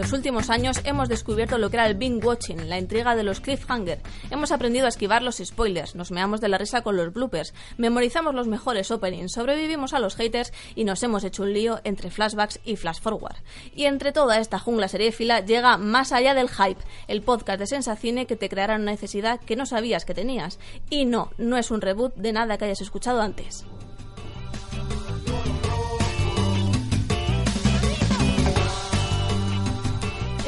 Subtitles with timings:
[0.00, 3.40] los últimos años hemos descubierto lo que era el binge watching, la intriga de los
[3.40, 4.00] cliffhanger.
[4.30, 8.34] Hemos aprendido a esquivar los spoilers, nos meamos de la risa con los bloopers, memorizamos
[8.34, 12.60] los mejores openings, sobrevivimos a los haters y nos hemos hecho un lío entre flashbacks
[12.64, 13.36] y flash forward.
[13.74, 18.24] Y entre toda esta jungla seriéfila llega Más allá del hype, el podcast de Sensacine
[18.26, 20.58] que te creará una necesidad que no sabías que tenías.
[20.88, 23.66] Y no, no es un reboot de nada que hayas escuchado antes.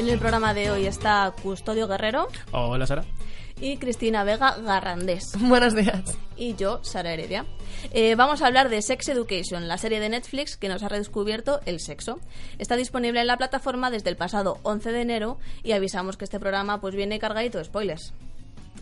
[0.03, 3.05] En el programa de hoy está Custodio Guerrero Hola, Sara.
[3.61, 5.37] y Cristina Vega Garrandés.
[5.39, 6.19] Buenos días.
[6.37, 7.47] Y yo, Sara Heredia.
[7.93, 11.61] Eh, vamos a hablar de Sex Education, la serie de Netflix que nos ha redescubierto
[11.67, 12.19] el sexo.
[12.59, 16.41] Está disponible en la plataforma desde el pasado 11 de enero y avisamos que este
[16.41, 18.13] programa pues viene cargadito de spoilers.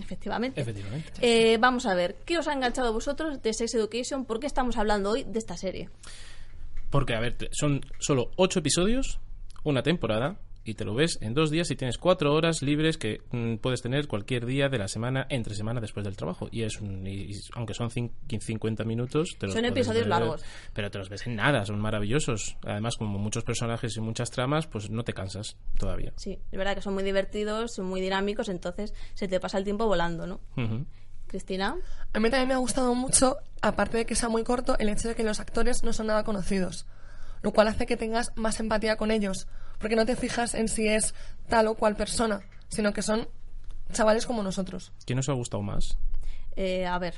[0.00, 0.58] Efectivamente.
[0.58, 1.12] Efectivamente.
[1.20, 4.24] Eh, vamos a ver, ¿qué os ha enganchado vosotros de Sex Education?
[4.24, 5.90] ¿Por qué estamos hablando hoy de esta serie?
[6.88, 9.20] Porque, a ver, son solo ocho episodios,
[9.64, 13.22] una temporada, y te lo ves en dos días y tienes cuatro horas libres que
[13.32, 16.48] mm, puedes tener cualquier día de la semana, entre semana después del trabajo.
[16.52, 20.08] Y es un, y- y aunque son cin- 50 minutos, te los Son episodios ver,
[20.10, 20.42] largos.
[20.74, 22.56] Pero te los ves en nada, son maravillosos.
[22.64, 26.12] Además, como muchos personajes y muchas tramas, pues no te cansas todavía.
[26.16, 29.64] Sí, es verdad que son muy divertidos, son muy dinámicos, entonces se te pasa el
[29.64, 30.40] tiempo volando, ¿no?
[31.26, 31.76] Cristina.
[32.12, 35.08] A mí también me ha gustado mucho, aparte de que sea muy corto, el hecho
[35.08, 36.86] de que los actores no son nada conocidos.
[37.42, 39.46] Lo cual hace que tengas más empatía con ellos.
[39.80, 41.14] Porque no te fijas en si es
[41.48, 43.26] tal o cual persona, sino que son
[43.92, 44.92] chavales como nosotros.
[45.04, 45.98] ¿Quién os ha gustado más?
[46.54, 47.14] Eh, a ver,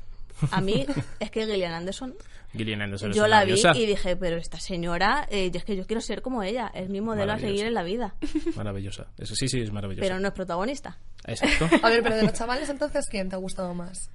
[0.51, 0.87] a mí
[1.21, 2.15] es que Gillian Anderson
[2.53, 5.77] Gillian Anderson es Yo la vi y dije, pero esta señora, eh, yo es que
[5.77, 8.15] yo quiero ser como ella, es mi modelo a seguir en la vida,
[8.57, 9.07] Maravillosa.
[9.19, 10.07] Eso sí, sí, es maravillosa.
[10.07, 10.99] pero no es protagonista.
[11.27, 11.69] Exacto.
[11.83, 14.11] A ver, pero de los chavales entonces, ¿quién te ha gustado más?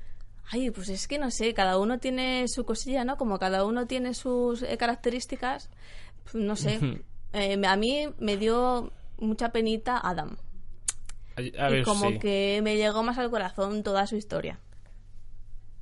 [0.50, 3.18] Ay, pues es que no sé, cada uno tiene su cosilla, ¿no?
[3.18, 5.70] Como cada uno tiene sus eh, características,
[6.24, 6.80] pues no sé.
[7.34, 10.38] Eh, a mí me dio mucha penita Adam.
[11.36, 12.20] A, a y ver, como sí.
[12.20, 14.60] que me llegó más al corazón toda su historia,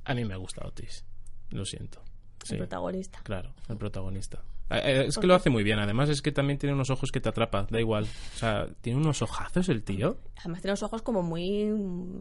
[0.04, 1.04] A mí me ha gustado Otis.
[1.50, 2.02] Lo siento.
[2.44, 3.20] Sí, el protagonista.
[3.24, 4.42] claro, el protagonista.
[4.68, 5.78] Eh, eh, Es que lo hace muy bien.
[5.78, 7.66] Además, es que también tiene unos ojos que te atrapa.
[7.70, 8.04] Da igual.
[8.04, 10.18] O sea, tiene unos ojazos el tío.
[10.40, 11.70] Además tiene los ojos como muy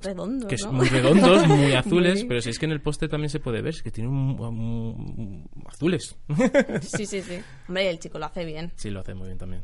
[0.01, 0.73] redondos, Que es ¿no?
[0.73, 2.19] muy redondos, muy azules.
[2.19, 3.73] Muy- Pero si es que en el póster también se puede ver.
[3.73, 6.15] Es que tiene un, un- un- azules.
[6.81, 7.39] Sí, sí, sí.
[7.67, 8.71] Hombre, el chico lo hace bien.
[8.75, 9.63] sí, lo hace muy bien también.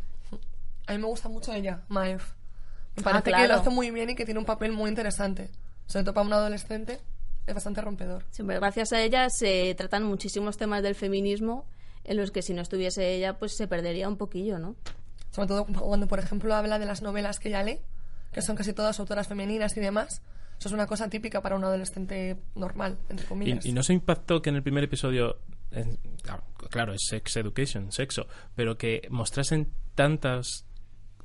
[0.87, 2.17] A mí me gusta mucho ella, Maeve.
[2.95, 3.47] Me Ah, parece que claro.
[3.53, 5.49] lo hace muy bien y que tiene un papel muy interesante.
[5.85, 6.99] Sobre todo para un adolescente,
[7.45, 8.25] es bastante rompedor.
[8.31, 11.65] Siempre gracias a ella se tratan muchísimos temas del feminismo
[12.03, 14.75] en los que si no estuviese ella pues se perdería un poquillo, ¿no?
[15.31, 17.79] Sobre todo cuando, por ejemplo, habla de las novelas que ella lee,
[18.33, 20.21] que son casi todas autoras femeninas y demás.
[20.59, 23.65] Eso es una cosa típica para un adolescente normal, entre comillas.
[23.65, 25.39] Y, y no se impactó que en el primer episodio,
[25.71, 25.97] en-
[26.69, 30.65] claro, es sex education, sexo, pero que mostrasen tantas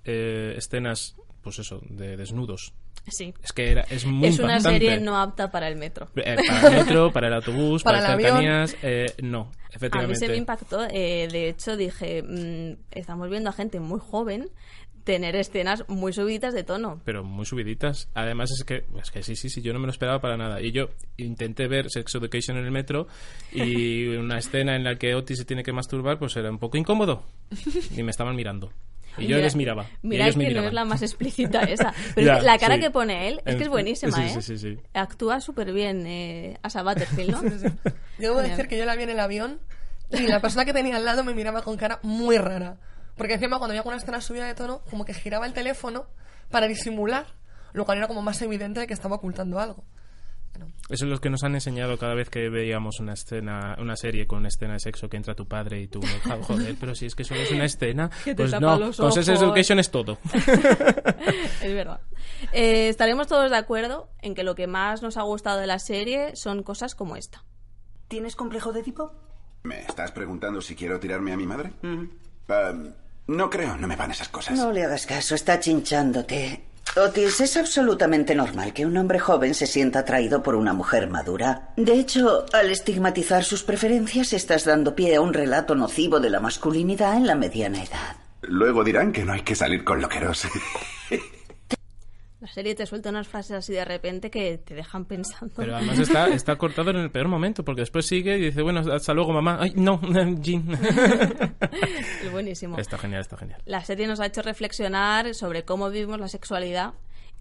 [0.04, 2.72] eh, escenas, pues eso, de desnudos.
[3.08, 3.32] Sí.
[3.42, 4.78] Es que era, es muy es una impactante.
[4.86, 6.08] serie no apta para el metro.
[6.16, 8.42] Eh, para el metro, para el autobús, Para para, el las avión.
[8.72, 10.16] cercanías, eh, no, A mí efectivamente.
[10.18, 10.84] se me impactó.
[10.90, 14.48] eh, de hecho, dije, mm, estamos viendo a gente muy joven
[15.04, 17.00] tener escenas muy subidas de tono.
[17.04, 18.08] pero muy subiditas.
[18.12, 20.60] Además es que, es que sí, sí, sí, yo no me lo esperaba para nada.
[20.60, 23.06] Y yo intenté ver Sex Education en el metro
[23.52, 26.76] y una escena en la que Otis se tiene que masturbar, pues era un poco
[26.76, 27.22] incómodo.
[27.96, 28.72] Y me estaban mirando.
[29.18, 29.86] Y yo Mira- les miraba.
[30.02, 31.92] Mira ellos me que no es la más explícita esa.
[32.14, 32.80] Pero Ya, es que la cara sí.
[32.82, 34.28] que pone él es que es En- buenísima, sí, ¿eh?
[34.28, 34.78] sí, sí, sí.
[34.94, 37.42] Actúa súper bien eh, Asa Butterfield, ¿no?
[38.18, 39.60] Yo debo decir que yo la vi en el avión
[40.10, 42.76] y la persona que tenía al lado me miraba con cara muy rara.
[43.16, 46.06] Porque encima cuando había alguna escena subida de tono, como que giraba el teléfono
[46.50, 47.26] para disimular,
[47.72, 49.84] lo cual era como más evidente de que estaba ocultando algo.
[50.88, 54.26] Eso es lo que nos han enseñado cada vez que veíamos una escena, una serie
[54.26, 57.14] con escena de sexo que entra tu padre y tú, "Ja, joder, pero si es
[57.14, 59.28] que solo es una escena, pues no, con Sex.
[59.28, 60.18] Education es todo.
[61.62, 62.00] es verdad.
[62.52, 65.78] Eh, estaremos todos de acuerdo en que lo que más nos ha gustado de la
[65.78, 67.44] serie son cosas como esta.
[68.08, 69.12] ¿Tienes complejo de tipo?
[69.62, 71.72] ¿Me estás preguntando si quiero tirarme a mi madre?
[72.48, 72.72] Ah,
[73.26, 74.56] no creo, no me van esas cosas.
[74.56, 76.62] No le hagas caso, está chinchándote.
[76.94, 81.70] Otis, es absolutamente normal que un hombre joven se sienta atraído por una mujer madura.
[81.76, 86.40] De hecho, al estigmatizar sus preferencias, estás dando pie a un relato nocivo de la
[86.40, 88.16] masculinidad en la mediana edad.
[88.42, 90.46] Luego dirán que no hay que salir con loqueros.
[92.40, 95.54] La serie te suelta unas frases así de repente que te dejan pensando.
[95.56, 98.80] Pero además está, está cortado en el peor momento, porque después sigue y dice, bueno,
[98.92, 99.58] hasta luego mamá.
[99.60, 100.00] Ay, no,
[100.40, 100.68] Jean.
[102.22, 102.78] es buenísimo.
[102.78, 103.62] está genial, está genial.
[103.64, 106.92] La serie nos ha hecho reflexionar sobre cómo vivimos la sexualidad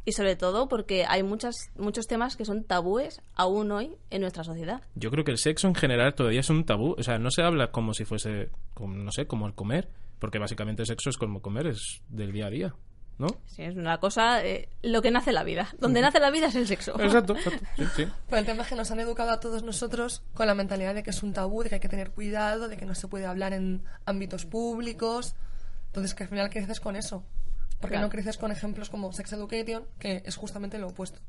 [0.05, 4.43] y sobre todo porque hay muchas, muchos temas que son tabúes aún hoy en nuestra
[4.43, 4.81] sociedad.
[4.93, 6.95] Yo creo que el sexo en general todavía es un tabú.
[6.97, 9.89] O sea, no se habla como si fuese, como, no sé, como el comer.
[10.19, 12.75] Porque básicamente el sexo es como comer, es del día a día.
[13.17, 13.27] ¿No?
[13.47, 15.69] Sí, es una cosa, eh, lo que nace la vida.
[15.79, 16.99] Donde nace la vida es el sexo.
[16.99, 17.65] Exacto, exacto.
[17.77, 18.07] Sí, sí.
[18.29, 21.03] Pero el tema es que nos han educado a todos nosotros con la mentalidad de
[21.03, 23.25] que es un tabú, de que hay que tener cuidado, de que no se puede
[23.25, 25.35] hablar en ámbitos públicos.
[25.87, 27.23] Entonces, que al final creces con eso.
[27.79, 28.07] Porque Claro.
[28.07, 31.19] no creces con ejemplos como Sex Education, que es justamente lo opuesto.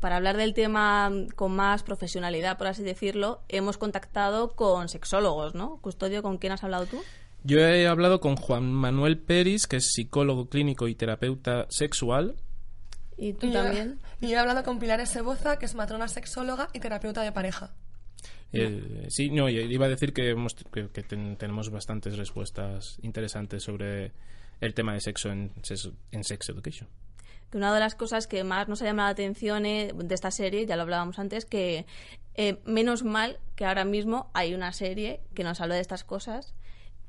[0.00, 5.54] Para hablar del tema mm, con más profesionalidad, por así decirlo, hemos contactado con sexólogos,
[5.54, 5.76] ¿no?
[5.78, 7.00] Custodio, ¿con quién has hablado tú?
[7.44, 12.36] Yo he hablado con Juan Manuel Peris, que es psicólogo clínico y terapeuta sexual.
[13.16, 13.98] ¿Y tú Y yo- también?
[14.20, 17.74] Y he hablado con Pilar Eseboza, que es matrona sexóloga y terapeuta de pareja.
[18.52, 23.62] Eh, sí, no, iba a decir que, hemos- que- que ten- tenemos bastantes respuestas interesantes
[23.64, 24.12] sobre
[24.60, 26.88] el tema de sexo en Sex Education.
[27.50, 30.30] que una de las cosas que más nos ha llamado la atención eh, de esta
[30.30, 31.84] serie, ya lo hablábamos antes, que
[32.34, 36.54] eh, menos mal que ahora mismo hay una serie que nos habla de estas cosas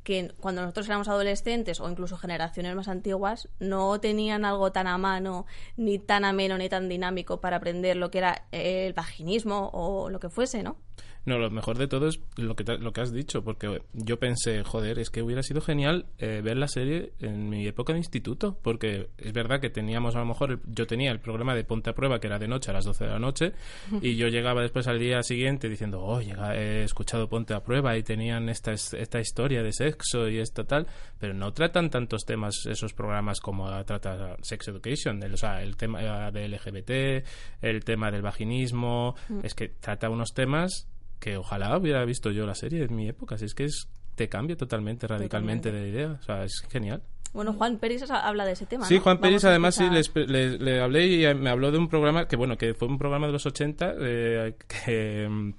[0.04, 4.98] que cuando nosotros éramos adolescentes o incluso generaciones más antiguas no tenían algo tan a
[4.98, 5.46] mano,
[5.78, 10.20] ni tan ameno, ni tan dinámico para aprender lo que era el vaginismo o lo
[10.20, 10.78] que fuese, ¿no?
[11.26, 14.62] No, lo mejor de todo es lo que, lo que has dicho, porque yo pensé,
[14.66, 18.60] joder, es que hubiera sido genial eh, ver la serie en mi época de instituto,
[18.62, 21.90] porque es verdad que teníamos a lo mejor, el- yo tenía el programa de Ponte
[21.92, 23.54] a Prueba, que era de noche a las 12 de la noche,
[24.02, 27.96] y yo llegaba después al día siguiente diciendo, oh, llega- he escuchado Ponte a Prueba
[27.98, 30.88] y tenían esta, esta historia de sexo y esto tal,
[31.20, 35.78] pero no tratan tantos temas esos programas como trata Sex Education, el, o sea, el
[35.78, 37.24] tema del LGBT,
[37.62, 40.90] el tema del vaginismo, es que trata unos temas
[41.24, 43.38] que ojalá hubiera visto yo la serie en mi época.
[43.38, 46.18] Si es que es, te cambia totalmente, radicalmente de idea.
[46.20, 47.02] O sea, es genial.
[47.32, 48.86] Bueno, Juan Pérez habla de ese tema.
[48.86, 49.02] Sí, ¿no?
[49.02, 52.36] Juan Pérez además sí, le, le- le hablé y me habló de un programa que,
[52.36, 55.54] bueno, que fue un programa de los 80, eh, que,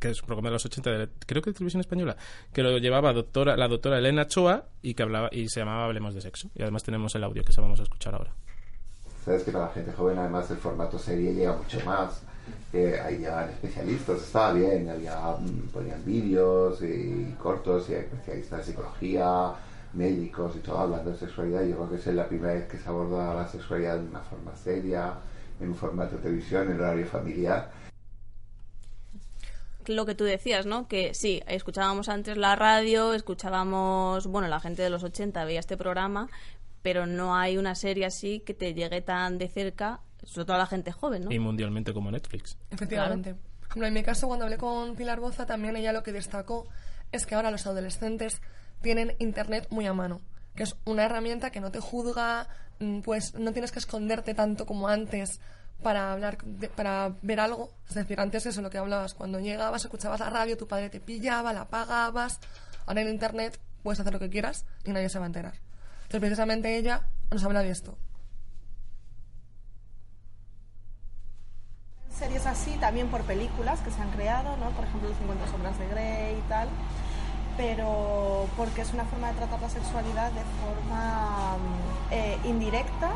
[0.00, 2.16] que es un programa de los 80, de, creo que de televisión española,
[2.52, 6.14] que lo llevaba doctora, la doctora Elena Choa y que hablaba y se llamaba Hablemos
[6.14, 6.48] de Sexo.
[6.54, 8.32] Y además tenemos el audio que se vamos a escuchar ahora.
[9.24, 12.24] Sabes que para la gente joven además el formato serie llega mucho más.
[12.72, 19.54] Ahí especialistas, estaba bien, había, mm, ponían vídeos y cortos y especialistas de psicología,
[19.94, 21.62] médicos y todo hablando de sexualidad.
[21.62, 24.54] Yo creo que es la primera vez que se aborda la sexualidad de una forma
[24.54, 25.14] seria,
[25.60, 27.70] en un formato de televisión, en horario familiar.
[29.86, 30.86] lo que tú decías, ¿no?
[30.86, 35.78] Que sí, escuchábamos antes la radio, escuchábamos, bueno, la gente de los 80 veía este
[35.78, 36.28] programa,
[36.82, 40.58] pero no hay una serie así que te llegue tan de cerca, sobre todo a
[40.60, 41.32] la gente joven, ¿no?
[41.32, 42.56] Y mundialmente como Netflix.
[42.70, 43.34] Efectivamente.
[43.62, 46.66] Ejemplo, en mi caso, cuando hablé con Pilar Boza, también ella lo que destacó
[47.12, 48.40] es que ahora los adolescentes
[48.80, 50.20] tienen Internet muy a mano,
[50.54, 52.48] que es una herramienta que no te juzga,
[52.80, 55.40] mm, pues no tienes que esconderte tanto como antes
[55.82, 57.70] para hablar, de- para ver algo.
[57.88, 60.98] Es decir, antes eso lo que hablabas, cuando llegabas, escuchabas la radio, tu padre te
[61.00, 62.40] pillaba, la apagabas.
[62.86, 65.54] Ahora en Internet puedes hacer lo que quieras y nadie se va a enterar.
[66.02, 67.96] Entonces, precisamente ella nos habla de esto.
[72.18, 74.70] Series así, también por películas que se han creado, ¿no?
[74.70, 76.68] Por ejemplo, 50 sombras de Grey y tal,
[77.56, 83.10] pero porque es una forma de tratar la sexualidad de forma mm, eh, indirecta,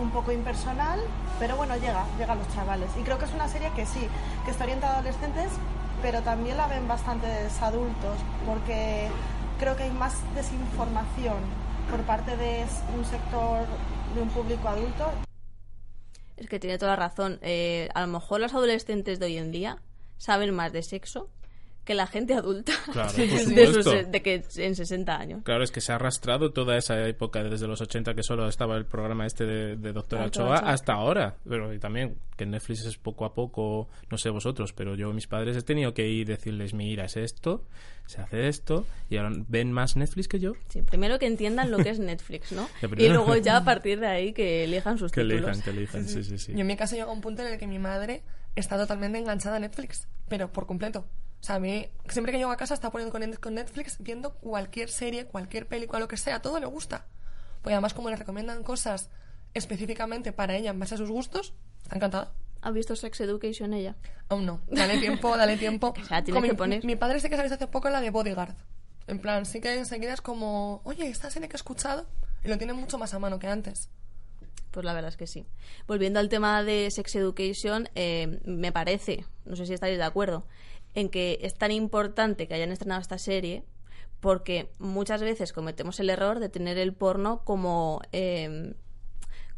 [0.00, 1.00] un poco impersonal,
[1.38, 2.90] pero bueno, llega, llega a los chavales.
[3.00, 4.06] Y creo que es una serie que sí,
[4.44, 5.50] que está orientada a adolescentes,
[6.02, 9.08] pero también la ven bastantes adultos, porque
[9.58, 11.38] creo que hay más desinformación
[11.90, 12.66] por parte de
[12.96, 13.66] un sector,
[14.14, 15.10] de un público adulto
[16.36, 17.38] Es que tiene toda la razón.
[17.42, 19.82] Eh, a lo mejor los adolescentes de hoy en día
[20.16, 21.30] saben más de sexo
[21.84, 23.82] que la gente adulta Claro, de, supuesto.
[23.82, 25.42] sus- de que en 60 años.
[25.44, 28.76] Claro, es que se ha arrastrado toda esa época desde los 80 que solo estaba
[28.76, 31.36] el programa este de, de Doctora Ochoa hasta ahora.
[31.48, 35.26] Pero y también que Netflix es poco a poco, no sé vosotros, pero yo mis
[35.26, 37.64] padres he tenido que ir y decirles, mira, es esto,
[38.06, 40.52] se hace esto, y ahora ven más Netflix que yo.
[40.68, 42.68] Sí, primero que entiendan lo que es Netflix, ¿no?
[42.96, 45.42] Y luego ya a partir de ahí que elijan sus Que títulos.
[45.50, 46.52] elijan, que elijan, sí, sí, sí.
[46.52, 48.22] Yo en mi caso llega un punto en el que mi madre
[48.56, 51.04] está totalmente enganchada a Netflix, pero por completo.
[51.44, 54.88] O sea, a mí, siempre que llego a casa está poniendo con Netflix, viendo cualquier
[54.88, 57.04] serie, cualquier película, lo que sea, todo le gusta.
[57.60, 59.10] Pues además, como le recomiendan cosas
[59.52, 62.32] específicamente para ella en base a sus gustos, está encantada.
[62.62, 63.94] ¿Ha visto Sex Education ella?
[64.30, 64.62] Aún no.
[64.68, 65.92] Dale tiempo, dale tiempo.
[65.94, 66.82] Que se la tiene que mi, poner.
[66.82, 68.54] mi padre sí que se ha visto hace poco la de Bodyguard.
[69.06, 72.06] En plan, sí que enseguida es como, oye, esta serie que he escuchado,
[72.42, 73.90] y lo tiene mucho más a mano que antes.
[74.70, 75.46] Pues la verdad es que sí.
[75.86, 80.46] Volviendo al tema de Sex Education, eh, me parece, no sé si estaréis de acuerdo,
[80.94, 83.64] en que es tan importante que hayan estrenado esta serie
[84.20, 88.74] porque muchas veces cometemos el error de tener el porno como, eh,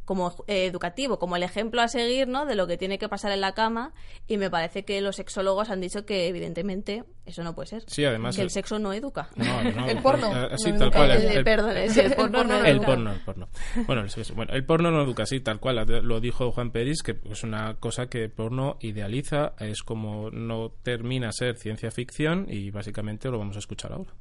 [0.06, 2.46] como eh, educativo, como el ejemplo a seguir, ¿no?
[2.46, 3.92] De lo que tiene que pasar en la cama.
[4.26, 7.82] Y me parece que los sexólogos han dicho que, evidentemente, eso no puede ser.
[7.88, 9.28] Sí, además Que el el- sexo no educa.
[9.36, 10.28] No, no, El porno.
[10.46, 10.96] eh, Sí, No tal educa.
[10.98, 11.10] cual.
[11.10, 12.86] El- el- perdón, es el porno no El educa.
[12.86, 13.48] porno, el porno.
[13.86, 15.84] Bueno, el, sexo- bueno, el porno no educa, sí, tal cual.
[16.04, 20.70] Lo dijo Juan Peris, que es una cosa que el porno idealiza, es como no
[20.82, 24.12] termina a ser ciencia ficción y básicamente lo vamos a escuchar ahora.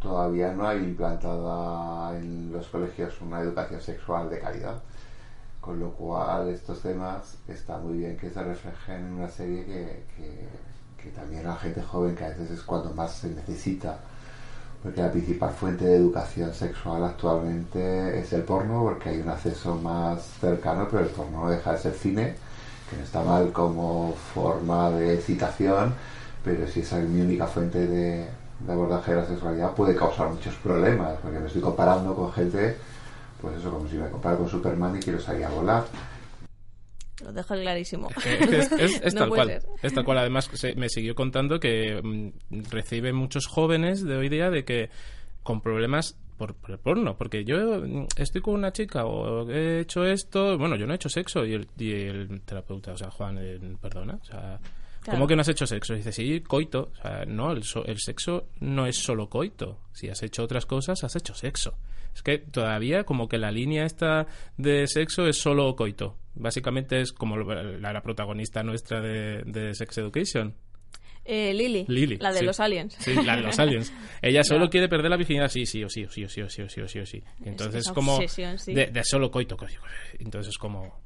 [0.00, 4.80] Todavía no hay implantada en los colegios una educación sexual de calidad.
[5.60, 10.04] Con lo cual, estos temas está muy bien que se reflejen en una serie que,
[10.16, 10.48] que,
[11.02, 13.98] que también la gente joven, que a veces es cuando más se necesita.
[14.82, 19.74] Porque la principal fuente de educación sexual actualmente es el porno, porque hay un acceso
[19.76, 22.36] más cercano, pero el porno no deja de ser cine,
[22.88, 25.94] que no está mal como forma de excitación,
[26.44, 28.28] pero si es mi única fuente de,
[28.60, 32.76] de abordaje de la sexualidad puede causar muchos problemas, porque me estoy comparando con gente,
[33.40, 35.84] pues eso, como si me comparo con Superman y quiero salir a volar.
[37.24, 38.08] Lo dejo clarísimo.
[38.10, 39.46] Es, que es, es- es No tal cual.
[39.48, 39.62] ser.
[39.82, 40.18] Es tal cual.
[40.18, 44.90] Además, se- me siguió contando que mm, recibe muchos jóvenes de hoy día de que
[45.42, 47.16] con problemas por, por el porno.
[47.16, 50.56] Porque yo mm, estoy con una chica o he hecho esto.
[50.58, 51.44] Bueno, yo no he hecho sexo.
[51.44, 54.18] Y el, y el terapeuta, o sea, Juan, eh, perdona.
[54.22, 54.60] O sea,
[55.10, 55.26] ¿cómo Claro.
[55.28, 55.94] que no has hecho sexo?
[55.94, 56.90] Y dice, sí, coito.
[56.92, 59.80] O sea, no, el, so- el sexo no es solo coito.
[59.92, 61.76] Si has hecho otras cosas, has hecho sexo.
[62.14, 66.16] Es que todavía como que la línea esta de sexo es solo coito.
[66.34, 70.54] Básicamente es como la, la protagonista nuestra de, de Sex Education.
[71.24, 72.16] Eh, Lily, Lily.
[72.16, 72.44] la de sí.
[72.46, 72.96] los aliens.
[72.98, 73.92] Sí, la de los aliens.
[74.22, 76.48] Ella solo quiere perder la virginidad, sí, sí, o sí, o sí, o sí, o
[76.48, 77.22] sí, o sí, o sí.
[77.44, 78.72] Entonces esa como obsesión, sí.
[78.72, 79.56] de, de solo coito.
[79.56, 79.78] coito.
[80.18, 81.00] Entonces como...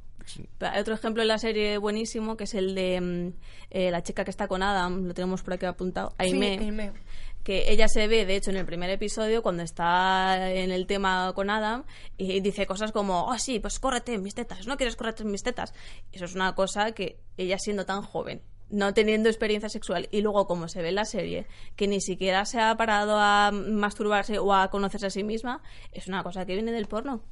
[0.61, 3.33] Hay otro ejemplo en la serie buenísimo que es el de mm,
[3.71, 6.71] eh, la chica que está con Adam, lo tenemos por aquí apuntado, Aimee, Sí,
[7.43, 11.33] que ella se ve, de hecho, en el primer episodio cuando está en el tema
[11.35, 11.85] con Adam
[12.17, 15.31] y dice cosas como, oh sí, pues córrete en mis tetas, no quieres correrte en
[15.31, 15.75] mis tetas.
[16.12, 20.47] Eso es una cosa que ella siendo tan joven, no teniendo experiencia sexual y luego
[20.47, 24.55] como se ve en la serie, que ni siquiera se ha parado a masturbarse o
[24.55, 25.62] a conocerse a sí misma,
[25.93, 27.23] es una cosa que viene del porno.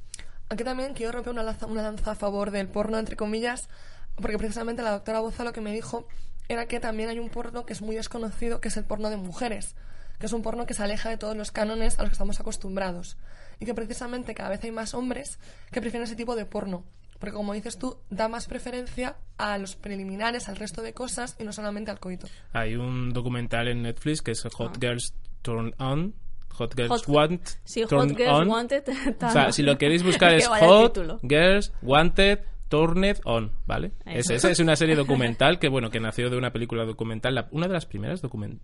[0.51, 3.69] Aquí también quiero romper una lanza, una lanza a favor del porno, entre comillas,
[4.17, 6.09] porque precisamente la doctora Boza lo que me dijo
[6.49, 9.15] era que también hay un porno que es muy desconocido, que es el porno de
[9.15, 9.77] mujeres,
[10.19, 12.41] que es un porno que se aleja de todos los cánones a los que estamos
[12.41, 13.15] acostumbrados.
[13.61, 15.39] Y que precisamente cada vez hay más hombres
[15.71, 16.83] que prefieren ese tipo de porno.
[17.17, 21.45] Porque como dices tú, da más preferencia a los preliminares, al resto de cosas y
[21.45, 22.27] no solamente al coito.
[22.51, 26.13] Hay un documental en Netflix que es Hot Girls Turn On.
[26.51, 26.89] Hot Girls.
[26.89, 28.47] Hot- Want Sí, Turn Hot Girls On.
[28.47, 28.83] Wanted.
[29.23, 30.97] O sea, si lo queréis buscar es Hot.
[31.23, 32.39] Girls Wanted
[32.69, 33.91] Turned On, ¿vale?
[34.05, 37.49] Es, esa es una serie documental que, bueno, que nació de una película documental, la-
[37.51, 38.59] una de las primeras documen-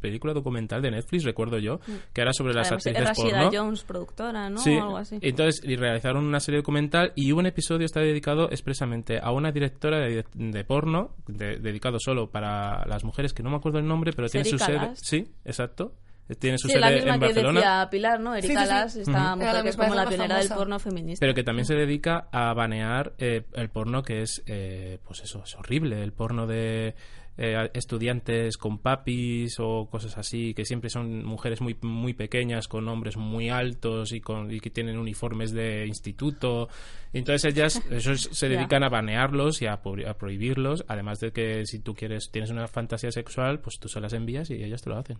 [0.00, 1.78] película documental de Netflix, recuerdo yo,
[2.14, 3.58] que era sobre las Además, es actrices Rashida porno.
[3.64, 4.56] Jones, productora, ¿no?
[4.56, 5.18] Sí, O algo así.
[5.20, 9.98] entonces y realizaron una serie documental y un episodio está dedicado expresamente a una directora
[9.98, 14.14] de, de porno, de- dedicado solo para las mujeres, que no me acuerdo el nombre,
[14.16, 14.92] pero tiene su sede.
[14.94, 15.92] Sí, exacto.
[16.38, 17.60] Tiene su Sí, la sede misma en que Barcelona.
[17.60, 18.34] decía Pilar, ¿no?
[18.34, 18.72] Erika sí, sí.
[18.72, 21.20] Las, esta Era mujer la que es como la la pionera del porno feminista.
[21.20, 25.42] Pero que también se dedica a banear eh, el porno que es, eh, pues eso,
[25.44, 26.02] es horrible.
[26.02, 26.94] El porno de
[27.42, 32.86] eh, estudiantes con papis o cosas así, que siempre son mujeres muy, muy pequeñas con
[32.86, 36.68] hombres muy altos y, con, y que tienen uniformes de instituto.
[37.14, 40.84] Entonces ellas esos se dedican a banearlos y a, a prohibirlos.
[40.86, 44.50] Además de que si tú quieres, tienes una fantasía sexual, pues tú se las envías
[44.50, 45.18] y ellas te lo hacen.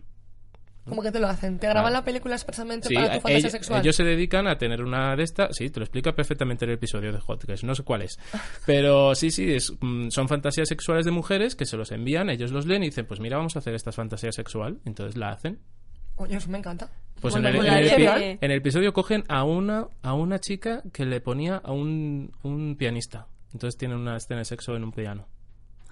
[0.88, 1.58] Como que te lo hacen.
[1.58, 3.80] Te graban la película expresamente Sí, para tu a- fantasía ellos, sexual.
[3.80, 5.56] ellos se dedican a tener una de estas.
[5.56, 8.18] Sí, te lo explica perfectamente en el episodio de Hot Girls, No sé cuál es.
[8.66, 12.50] Pero sí, sí, es, mm, son fantasías sexuales de mujeres que se los envían, ellos
[12.50, 14.80] los leen y dicen, pues mira, vamos a hacer esta fantasía sexual.
[14.84, 15.60] Entonces la hacen.
[16.16, 16.90] Oye, eso me encanta.
[17.20, 20.14] Pues Bueno, en, el, pues en el epi- en el episodio cogen a una, a
[20.14, 23.26] una chica que le ponía a un, un pianista.
[23.52, 25.26] Entonces tienen una escena de sexo en un piano.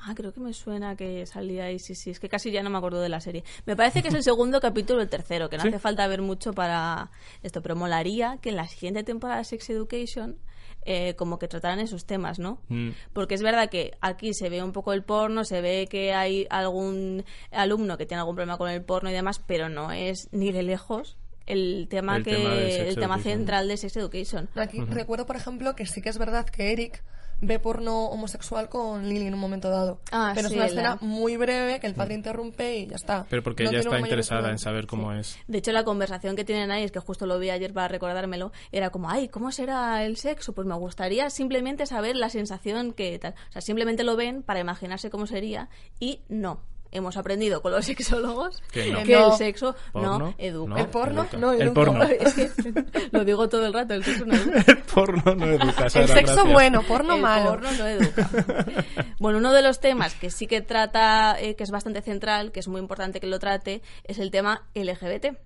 [0.01, 2.11] Ah, creo que me suena que salía ahí, sí, sí.
[2.11, 3.43] Es que casi ya no me acuerdo de la serie.
[3.67, 5.69] Me parece que es el segundo capítulo o el tercero, que no Sí.
[5.69, 7.11] hace falta ver mucho para
[7.43, 10.39] esto, pero molaría que en la siguiente temporada de Sex Education
[10.85, 12.63] eh, como que trataran esos temas, ¿no?
[12.69, 12.91] Mm.
[13.13, 16.47] Porque es verdad que aquí se ve un poco el porno, se ve que hay
[16.49, 20.51] algún alumno que tiene algún problema con el porno y demás, pero no es ni
[20.53, 23.39] de lejos el tema El que tema de Sex el tema Education.
[23.39, 24.49] central de Sex Education.
[24.55, 27.03] Aquí recuerdo, por ejemplo, que sí que es verdad que Eric
[27.41, 30.01] ve porno homosexual con Lily en un momento dado.
[30.11, 32.97] Ah, pero sí, es una la- escena muy breve que el padre interrumpe y ya
[32.97, 33.27] está.
[33.31, 35.37] Pero porque No ella está interesada en saber cómo es.
[35.47, 38.53] De hecho, la conversación que tienen ahí, es que justo lo vi ayer para recordármelo,
[38.73, 40.53] era como, ay, ¿cómo será el sexo?
[40.53, 43.35] Pues me gustaría simplemente saber la sensación que tal.
[43.49, 45.69] O sea, simplemente lo ven para imaginarse cómo sería
[46.01, 46.61] y no.
[46.91, 49.03] Hemos aprendido con los sexólogos Que no.
[49.03, 49.33] que No.
[49.33, 50.71] el sexo no educa.
[50.75, 50.77] no.
[50.79, 51.37] El porno educa.
[51.39, 51.75] no El educa.
[51.75, 52.05] porno.
[52.09, 52.51] Es que
[53.13, 54.65] lo digo todo el rato, el sexo no educa.
[54.73, 55.85] El porno no educa.
[55.85, 56.53] El sexo gracias.
[56.53, 57.51] bueno, porno el malo.
[57.51, 58.31] porno no educa.
[59.19, 62.61] Bueno, uno de los temas que sí que trata, eh, que es bastante central, que
[62.61, 65.37] es muy importante que lo trate, es el tema LGBT.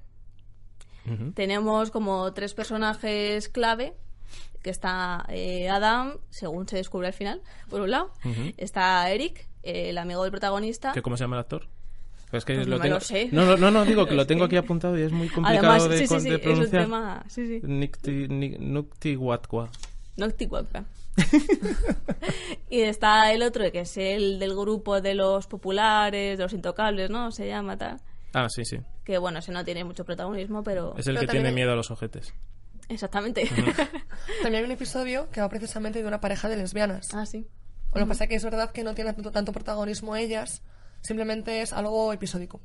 [1.34, 3.94] Tenemos como tres personajes clave,
[4.62, 8.12] que está eh, Adam, según se descubre al final, por un lado.
[8.56, 10.92] Está Eric, eh, el amigo del protagonista.
[10.92, 11.66] ¿Qué, ¿Cómo se llama el actor?
[12.32, 12.94] Es que Pues lo no me tengo...
[12.94, 13.28] lo sé.
[13.32, 15.88] No, no, no, no, digo que lo tengo aquí apuntado y es muy complicado Además,
[15.90, 16.82] de, sí, sí, con- sí, de es un pronunciar.
[16.84, 17.24] tema...
[17.28, 17.60] Sí, sí.
[17.66, 18.28] Nicti-
[22.70, 27.10] y está el otro, que es el del grupo de los populares, de los intocables,
[27.10, 27.30] ¿no?
[27.32, 28.00] Se llama tal.
[28.32, 28.78] Ah, sí, sí.
[29.04, 30.94] Que bueno, ese no tiene mucho protagonismo, pero...
[30.96, 32.32] Es el Pero que tiene miedo a los ojetes.
[32.92, 33.46] Exactamente.
[34.42, 37.08] También hay un episodio que va precisamente de una pareja de lesbianas.
[37.14, 37.46] ah, sí.
[37.94, 40.62] Lo que pasa es que es verdad que no tienen tanto, tanto protagonismo ellas,
[41.02, 42.60] simplemente es algo episódico.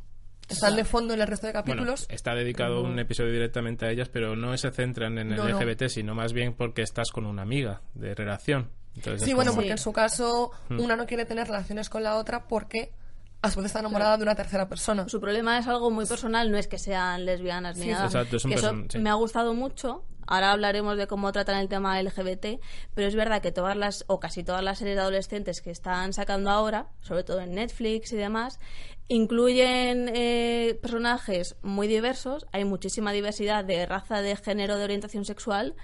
[0.48, 2.06] Están de fondo en el resto de Bueno, capítulos.
[2.10, 5.60] está dedicado un episodio directamente a ellas, pero no se centran en el No, no.
[5.60, 8.70] LGBT, sino más bien porque estás con una amiga de relación.
[8.96, 10.80] Entonces sí, bueno, como- porque en su caso Hmm.
[10.80, 12.94] una no quiere tener relaciones con la otra porque
[13.42, 15.10] a su vez está enamorada de una tercera persona.
[15.10, 18.06] Su problema es algo muy personal, no es que sean lesbianas ni Sí, nada.
[18.06, 19.00] exacto, es un Que eso person- sí.
[19.00, 20.06] me ha gustado mucho.
[20.28, 22.62] Ahora hablaremos de cómo tratan el tema LGBT,
[22.94, 26.14] pero es verdad que todas las, o casi todas las series de adolescentes que están
[26.14, 28.60] sacando ahora, sobre todo en Netflix y demás,
[29.08, 32.46] incluyen eh, personajes muy diversos.
[32.52, 35.76] Hay muchísima diversidad de raza, de género, de orientación sexual,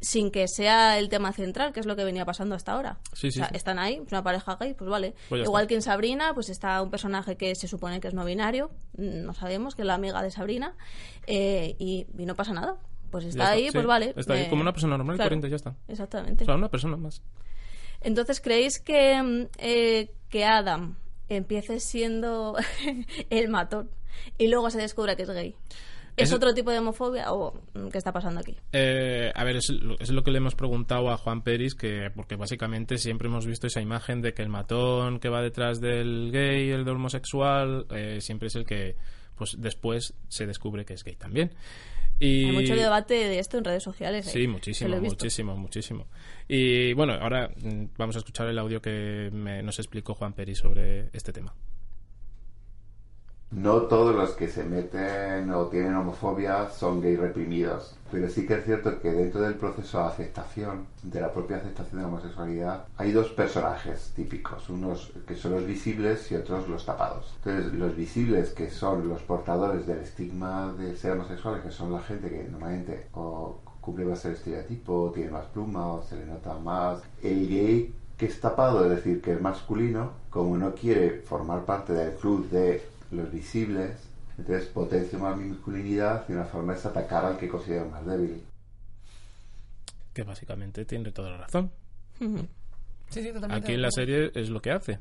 [0.00, 2.98] sin que sea el tema central, que es lo que venía pasando hasta ahora.
[3.12, 3.56] Sí, sí, O sea, sí.
[3.56, 5.14] están ahí, es una pareja gay, pues vale.
[5.28, 5.68] Pues Igual está.
[5.68, 9.22] que en Sabrina, pues está un personaje que se supone que es no binario, mm,
[9.24, 10.76] no sabemos, que es la amiga de Sabrina,
[11.26, 12.76] eh, y, y no pasa nada.
[13.14, 13.72] Pues está ahí, sí.
[13.72, 14.12] pues vale.
[14.16, 15.76] Está ahí como una persona normal y claro, corriente, ya está.
[15.86, 16.42] Exactamente.
[16.42, 17.22] O sea, una persona más.
[18.00, 20.96] Entonces, ¿creéis que, mm, eh, que Adam
[21.28, 22.56] empiece siendo
[23.30, 23.88] el matón
[24.36, 25.54] y luego se descubra que es gay?
[26.16, 28.56] ¿Es Eso- otro tipo de homofobia o mm, qué está pasando aquí?
[28.72, 32.10] Eh, a ver, es, lo- es lo que le hemos preguntado a Juan Peris, que
[32.14, 36.30] porque básicamente siempre hemos visto esa imagen de que el matón que va detrás del
[36.32, 38.96] gay, el homosexual, eh, siempre es el que
[39.36, 41.52] pues después se descubre que es gay también.
[42.20, 42.44] Y...
[42.46, 44.26] Hay mucho debate de esto en redes sociales.
[44.26, 44.48] Sí, ¿eh?
[44.48, 45.16] muchísimo, he visto.
[45.16, 46.06] muchísimo, muchísimo.
[46.48, 50.58] Y bueno, ahora mm, vamos a escuchar el audio que me- nos explicó Juan Peris
[50.58, 51.54] sobre este tema.
[53.54, 58.54] No todos los que se meten o tienen homofobia son gay reprimidos, pero sí que
[58.54, 62.84] es cierto que dentro del proceso de aceptación, de la propia aceptación de la homosexualidad,
[62.96, 67.32] hay dos personajes típicos, unos que son los visibles y otros los tapados.
[67.44, 72.00] Entonces, los visibles, que son los portadores del estigma de ser homosexuales, que son la
[72.00, 76.54] gente que normalmente o cumple más el estereotipo, tiene más pluma o se le nota
[76.54, 77.02] más.
[77.22, 81.92] El gay que es tapado, es decir, que es masculino, como no quiere formar parte
[81.92, 87.24] del club de los visibles, entonces potencia más mi masculinidad y una forma es atacar
[87.24, 88.42] al que considero más débil.
[90.12, 91.70] Que básicamente tiene toda la razón.
[92.20, 92.46] Ujú.
[93.10, 93.66] Sí, sí, totalmente.
[93.66, 94.98] Aquí en la serie es lo que hace.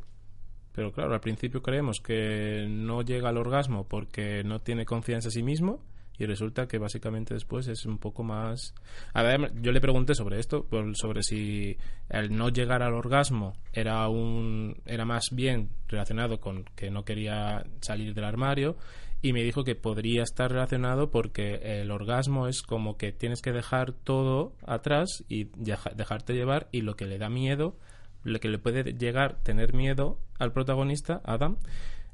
[0.74, 5.32] Pero claro, al principio creemos que no llega al orgasmo porque no tiene confianza en
[5.32, 5.82] sí mismo
[6.18, 8.74] y resulta que básicamente después es un poco más...
[9.14, 11.78] A ver, yo le pregunté sobre esto, sobre si
[12.10, 17.66] el no llegar al orgasmo era un era más bien relacionado con que no quería
[17.82, 18.76] salir del armario
[19.22, 23.52] y me dijo que podría estar relacionado porque el orgasmo es como que tienes que
[23.54, 27.78] dejar todo atrás y deja- dejarte llevar y lo que le da miedo
[28.24, 31.58] lo que le puede llegar tener miedo al protagonista, Adam,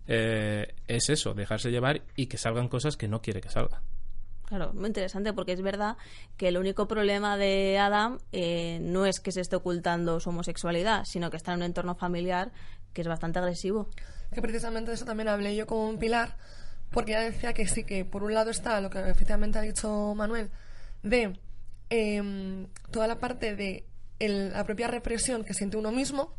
[0.08, 3.82] eh, es eso, dejarse llevar y que salgan cosas que no quiere que salgan.
[4.50, 5.96] Claro, muy interesante porque es verdad
[6.36, 11.06] que el único problema de Adam eh, no es que se esté ocultando su homosexualidad,
[11.06, 12.52] sino que está en un entorno familiar
[12.94, 13.88] que es bastante agresivo.
[14.34, 16.36] que precisamente de eso también hablé yo con un pilar,
[16.92, 20.14] porque ella decía que sí, que por un lado está lo que efectivamente ha dicho
[20.16, 20.50] Manuel,
[21.04, 21.38] de
[21.92, 23.86] em, toda la parte de
[24.20, 26.34] el- la propia represión que siente uno mismo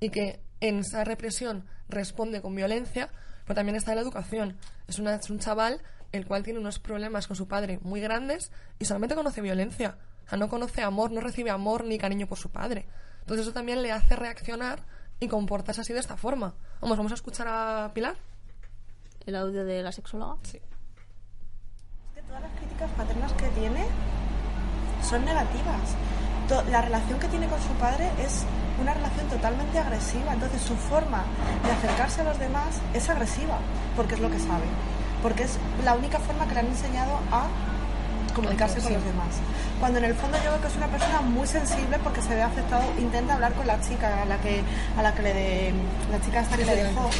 [0.00, 3.10] y que en esa represión responde con violencia,
[3.44, 4.56] pero también está la educación.
[4.88, 5.80] Es, una- es un chaval
[6.16, 9.96] el cual tiene unos problemas con su padre muy grandes y solamente conoce violencia.
[10.26, 12.86] O sea, no conoce amor, no recibe amor ni cariño por su padre.
[13.20, 14.84] Entonces eso también le hace reaccionar
[15.20, 16.54] y comportarse así de esta forma.
[16.80, 18.16] Vamos, vamos a escuchar a Pilar.
[19.24, 20.36] El audio de la sexóloga.
[20.42, 20.60] Sí.
[22.14, 23.86] que todas las críticas paternas que tiene
[25.02, 25.96] son negativas.
[26.70, 28.44] La relación que tiene con su padre es
[28.80, 30.32] una relación totalmente agresiva.
[30.32, 31.24] Entonces su forma
[31.64, 33.58] de acercarse a los demás es agresiva,
[33.96, 34.66] porque es lo que sabe.
[35.26, 37.46] Porque es la única forma que le han enseñado a
[38.32, 39.26] comunicarse con los demás.
[39.80, 42.42] Cuando en el fondo yo veo que es una persona muy sensible porque se ve
[42.42, 44.62] afectado, intenta hablar con la chica a la que,
[44.96, 45.74] a la que le de,
[46.12, 47.10] la chica esta que le dejó.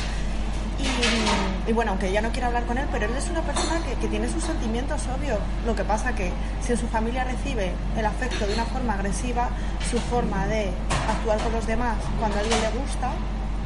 [0.78, 3.80] Y y bueno, aunque ella no quiere hablar con él, pero él es una persona
[3.84, 5.40] que, que tiene sus sentimientos obvios.
[5.66, 6.30] Lo que pasa que
[6.62, 9.48] si en su familia recibe el afecto de una forma agresiva,
[9.90, 10.70] su forma de
[11.10, 13.10] actuar con los demás cuando a alguien le gusta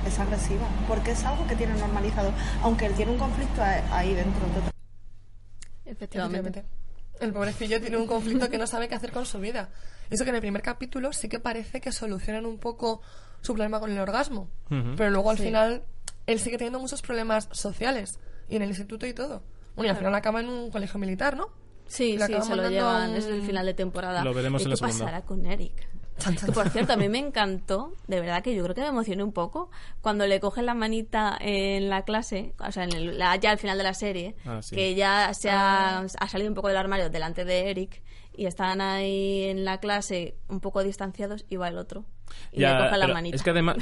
[0.06, 2.32] es agresiva, porque es algo que tiene normalizado,
[2.62, 4.40] aunque él tiene un conflicto a- ahí dentro.
[4.46, 4.70] total.
[5.84, 6.38] Efectivamente.
[6.48, 6.64] Efectivamente.
[7.20, 9.68] El pobrecillo tiene un conflicto que no sabe qué hacer con su vida.
[10.08, 13.02] Eso que en el primer capítulo sí que parece que solucionan un poco
[13.42, 14.48] su problema con el orgasmo.
[14.70, 14.94] Ujú.
[14.96, 15.44] Pero luego al Sí.
[15.44, 15.84] final
[16.26, 18.18] él sigue teniendo muchos problemas sociales.
[18.48, 19.42] Y en el instituto y todo.
[19.76, 21.48] Bueno, y al final acaba en un colegio militar, ¿no?
[21.86, 24.24] Sí, sí, se lo llevan, un- es el final de temporada.
[24.24, 25.04] Lo veremos ¿Y en la qué segunda.
[25.04, 25.72] pasará con Eric?
[26.20, 28.82] Chan, chan, Que por cierto, a mí me encantó, de verdad que yo creo que
[28.82, 32.92] me emocioné un poco cuando le cogen la manita en la clase, o sea, en
[32.94, 34.76] el- la- ya al final de la serie, Ah, sí.
[34.76, 36.06] que ya se ha, Ah.
[36.20, 38.02] ha salido un poco del armario delante de Eric
[38.32, 42.04] y están ahí en la clase un poco distanciados y va el otro
[42.52, 43.34] y Ya, le coge la manita.
[43.36, 43.76] Es que además,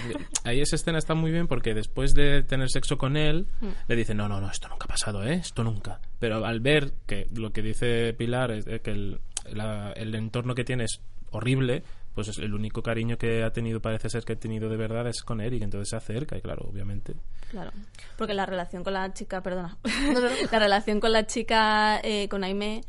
[0.45, 3.67] ahí esa escena está muy bien porque después de tener sexo con él, Mm.
[3.89, 5.35] le dice, no, no, no, esto nunca ha pasado, ¿eh?
[5.35, 6.01] Esto nunca.
[6.19, 9.21] Pero al ver que lo que dice Pilar es de que el,
[9.53, 11.85] la- el entorno que tiene es horrible,
[12.19, 15.07] pues es el único cariño que ha tenido, parece ser que ha tenido de verdad
[15.07, 17.15] es con Eric, entonces se acerca y claro, obviamente.
[17.49, 17.71] Claro,
[18.17, 19.79] porque la relación con la chica, perdona,
[20.51, 22.81] la relación con la chica, eh, con Aime,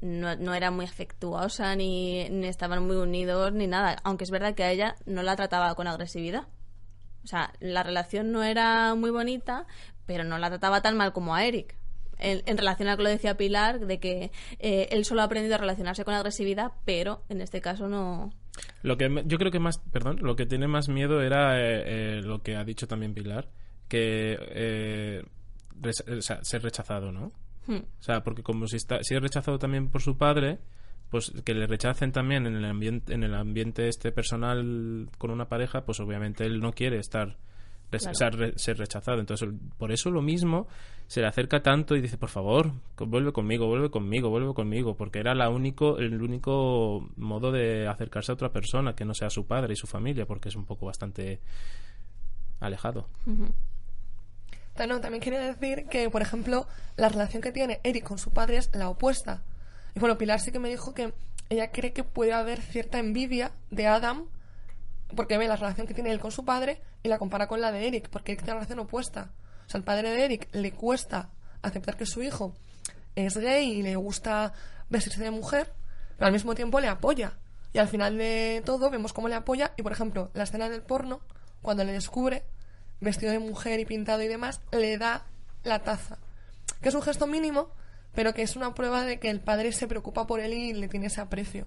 [0.00, 3.98] no, no era muy afectuosa, ni, ni estaban muy unidos, ni nada.
[4.04, 6.46] Aunque es verdad que a ella no la trataba con agresividad.
[7.24, 9.66] O sea, la relación no era muy bonita,
[10.06, 11.76] pero no la trataba tan mal como a Eric.
[12.16, 15.24] En, en relación a lo que lo decía Pilar, de que eh, él solo ha
[15.24, 18.30] aprendido a relacionarse con agresividad, pero en este caso no.
[18.82, 22.20] Lo que yo creo que más, perdón, lo que tiene más miedo era eh, eh,
[22.22, 23.48] lo que ha dicho también Pilar,
[23.88, 25.24] que eh,
[25.80, 27.32] res- o sea, ser rechazado, ¿no?
[27.66, 27.76] Hmm.
[27.76, 30.58] O sea, porque como si está, si es rechazado también por su padre,
[31.10, 35.48] pues que le rechacen también en el ambiente, en el ambiente este personal con una
[35.48, 37.36] pareja, pues obviamente él no quiere estar
[37.90, 38.12] Claro.
[38.12, 39.18] o sea, re- ser rechazado.
[39.18, 39.48] Entonces,
[39.78, 40.66] por eso lo mismo
[41.06, 45.20] se le acerca tanto y dice, por favor, vuelve conmigo, vuelve conmigo, vuelve conmigo, porque
[45.20, 49.46] era la único, el único modo de acercarse a otra persona que no sea su
[49.46, 51.40] padre y su familia, porque es un poco bastante
[52.60, 53.08] alejado.
[54.74, 58.30] Ta- no, también quería decir que, por ejemplo, la relación que tiene Eric con su
[58.30, 59.42] padre es la opuesta.
[59.94, 61.12] Y bueno, Pilar sí que me dijo que
[61.48, 64.26] ella cree que puede haber cierta envidia de Adam
[65.14, 67.72] porque ve la relación que tiene él con su padre y la compara con la
[67.72, 69.32] de Eric, porque Eric tiene una relación opuesta.
[69.66, 71.30] O sea, al padre de Eric le cuesta
[71.62, 72.54] aceptar que su hijo
[73.14, 74.52] es gay y le gusta
[74.88, 75.72] vestirse de mujer,
[76.16, 77.38] pero al mismo tiempo le apoya.
[77.72, 80.82] Y al final de todo vemos cómo le apoya y, por ejemplo, la escena del
[80.82, 81.20] porno,
[81.60, 82.44] cuando le descubre,
[83.00, 85.26] vestido de mujer y pintado y demás, le da
[85.64, 86.18] la taza.
[86.80, 87.70] Que es un gesto mínimo,
[88.14, 90.88] pero que es una prueba de que el padre se preocupa por él y le
[90.88, 91.66] tiene ese aprecio.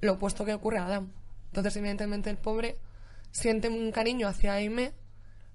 [0.00, 1.12] Lo opuesto que ocurre a Adam.
[1.56, 2.76] Entonces, evidentemente, el pobre
[3.30, 4.92] siente un cariño hacia Aime,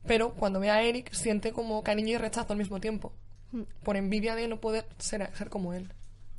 [0.08, 3.14] pero cuando ve a Eric siente como cariño y rechazo al mismo tiempo.
[3.84, 5.94] Por envidia de no poder ser, ser como él.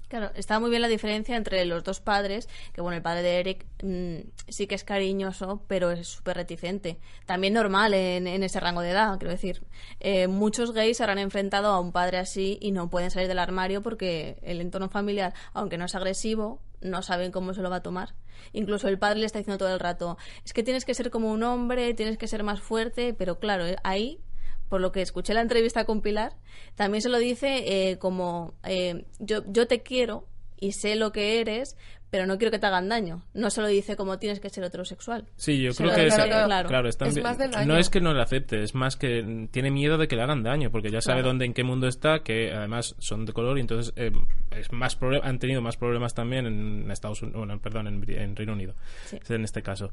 [0.08, 3.38] Claro, está muy bien la diferencia entre los dos padres, que bueno, el padre de
[3.38, 4.16] Eric mm,
[4.48, 6.98] sí que es cariñoso, pero es súper reticente.
[7.24, 9.62] También normal en, en ese rango de edad, quiero decir.
[10.00, 13.38] Eh, muchos gays se habrán enfrentado a un padre así y no pueden salir del
[13.38, 17.76] armario porque el entorno familiar, aunque no es agresivo, no saben cómo se lo va
[17.76, 18.14] a tomar.
[18.52, 21.30] Incluso el padre le está diciendo todo el rato, es que tienes que ser como
[21.30, 24.20] un hombre, tienes que ser más fuerte, pero claro, eh, ahí
[24.68, 26.34] por lo que escuché la entrevista con Pilar,
[26.76, 30.26] también se lo dice eh, como eh, yo, yo te quiero
[30.58, 31.76] y sé lo que eres,
[32.12, 33.22] pero no quiero que te hagan daño.
[33.32, 35.24] No se lo dice como tienes que ser heterosexual.
[35.36, 36.68] Sí, yo Se creo que es, claro.
[36.68, 37.66] claro, es, Es más del daño.
[37.72, 40.42] no es que no le acepte, es más que tiene miedo de que le hagan
[40.42, 41.28] daño, porque ya sabe Claro.
[41.28, 44.12] dónde, en qué mundo está, que además son de color y entonces eh,
[44.50, 48.74] es más han tenido más problemas también en Estados Unidos, bueno, perdón, en, Reino Unido,
[49.06, 49.18] Sí.
[49.30, 49.90] en este caso.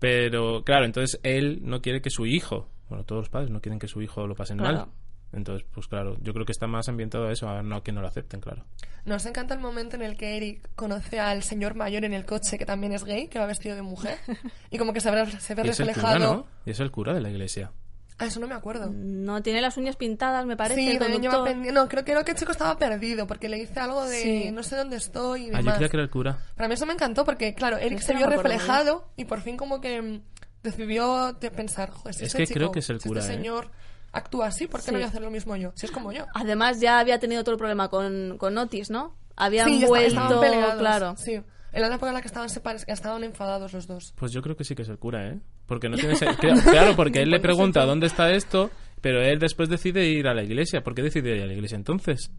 [0.00, 3.78] Pero claro, entonces él no quiere que su hijo, bueno, todos los padres no quieren
[3.78, 4.78] que su hijo lo pasen Claro.
[4.78, 4.88] mal.
[5.32, 7.92] Entonces, pues claro, yo creo que está más ambientado a eso, a no a que
[7.92, 8.64] no lo acepten, claro.
[9.04, 12.58] Nos encanta el momento en el que Eric conoce al señor mayor en el coche,
[12.58, 14.18] que también es gay, que va vestido de mujer,
[14.70, 16.34] y como que se ve, se ve Y es el cura, reflejado.
[16.34, 16.46] ¿no?
[16.66, 17.72] Y es el cura de la iglesia.
[18.18, 18.90] Ah, eso no me acuerdo.
[18.94, 20.78] No tiene las uñas pintadas, me parece.
[20.80, 21.62] sí, el también lleva conductor.
[21.64, 24.50] pendi- No, creo, creo que el chico estaba perdido porque le dice algo de Sí.
[24.52, 26.38] no sé dónde estoy y Ah, yo creía que era el cura.
[26.54, 29.56] Para mí eso me encantó porque, claro, Eric se vio me reflejado y por fin
[29.56, 30.20] como que
[30.62, 33.32] decidió de pensar, joder, si Es este que creo que es el si cura, este
[33.32, 33.36] ¿eh?
[33.38, 33.70] señor
[34.12, 34.92] actúa así, ¿por qué Sí.
[34.92, 35.72] no voy a hacer lo mismo yo?
[35.74, 36.26] Si es como yo.
[36.34, 39.16] Además, ya había tenido todo el problema con, con Otis, ¿no?
[39.36, 40.78] Habían sí, vuelto, estaban peleados.
[40.78, 41.14] claro.
[41.16, 41.40] Sí,
[41.72, 44.12] en la época en la que estaban separados, que estaban enfadados los dos.
[44.16, 45.40] Pues yo creo que sí que es el cura, ¿eh?
[45.66, 46.14] Porque no tiene...
[46.70, 48.70] Claro, porque él le pregunta dónde está esto,
[49.00, 50.82] pero él después decide ir a la iglesia.
[50.82, 52.30] ¿Por qué decide ir a la iglesia entonces?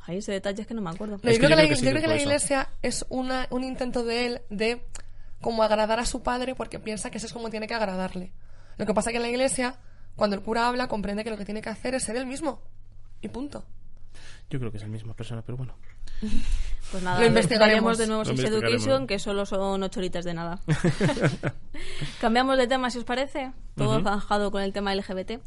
[0.00, 1.18] Ahí ese detalle es que no me acuerdo.
[1.22, 3.06] No, yo creo que, yo la, creo que sí yo creo que la iglesia es
[3.08, 4.82] una, un intento de él de
[5.40, 8.32] como agradar a su padre porque piensa que eso es como tiene que agradarle.
[8.76, 9.78] Lo que pasa que en la iglesia,
[10.16, 12.60] cuando el cura habla, comprende que lo que tiene que hacer es ser el mismo.
[13.20, 13.64] Y punto.
[14.50, 15.74] Yo creo que es la misma persona, pero bueno.
[16.92, 17.98] Pues nada, Lo investigaremos.
[17.98, 18.44] de nuevo Sex.
[18.44, 20.60] Education, que solo son ocho horitas de nada.
[22.20, 23.52] Cambiamos de tema, si os parece.
[23.74, 24.04] Todo Ujú.
[24.04, 25.40] bajado con el tema LGBT.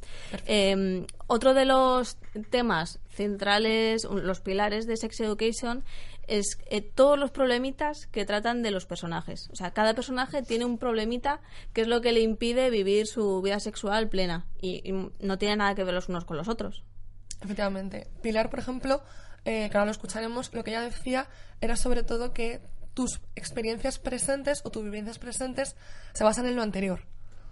[0.47, 2.17] Eh, otro de los
[2.49, 5.83] temas centrales, los pilares de Sex Education,
[6.27, 9.49] es eh, todos los problemitas que tratan de los personajes.
[9.51, 11.39] O sea, cada personaje tiene un problemita
[11.73, 14.45] que es lo que le impide vivir su vida sexual plena.
[14.61, 16.83] Y, y no tiene nada que ver los unos con los otros.
[17.41, 18.07] Efectivamente.
[18.21, 19.01] Pilar, por ejemplo,
[19.45, 21.27] eh, que ahora lo escucharemos, lo que ella decía
[21.61, 22.61] era sobre todo que
[22.93, 25.75] tus experiencias presentes o tus vivencias presentes
[26.13, 27.05] se basan en lo anterior.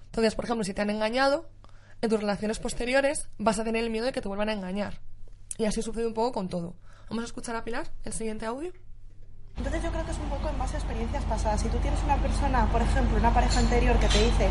[0.07, 1.49] Entonces, por ejemplo, si te han engañado,
[2.01, 4.99] en tus relaciones posteriores vas a tener el miedo de que te vuelvan a engañar.
[5.57, 6.75] Y así sucede un poco con todo.
[7.09, 8.71] Vamos a escuchar a Pilar el siguiente audio.
[9.57, 11.61] Entonces yo creo que es un poco en base a experiencias pasadas.
[11.61, 14.49] Si tú tienes una persona, por ejemplo, una pareja anterior que te dice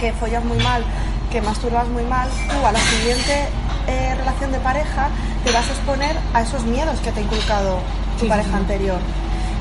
[0.00, 0.84] que follas muy mal,
[1.30, 3.48] que masturbas muy mal, tú a la siguiente
[3.86, 5.10] eh, relación de pareja
[5.44, 7.78] te vas a exponer a esos miedos que te ha inculcado
[8.18, 8.98] tu pareja anterior.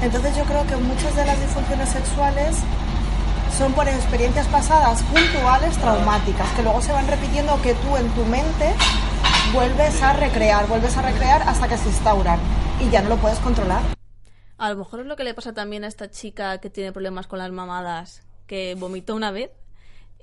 [0.02, 2.58] Entonces yo creo que muchas de las disfunciones sexuales
[3.58, 8.26] son por experiencias pasadas puntuales traumáticas que luego se van repitiendo que tú en tu
[8.26, 8.74] mente
[9.54, 12.40] vuelves a recrear, vuelves a recrear hasta que se instauran
[12.80, 13.82] y ya no lo puedes controlar.
[14.58, 17.28] A lo mejor es lo que le pasa también a esta chica que tiene problemas
[17.28, 19.52] con las mamadas, que vomitó una vez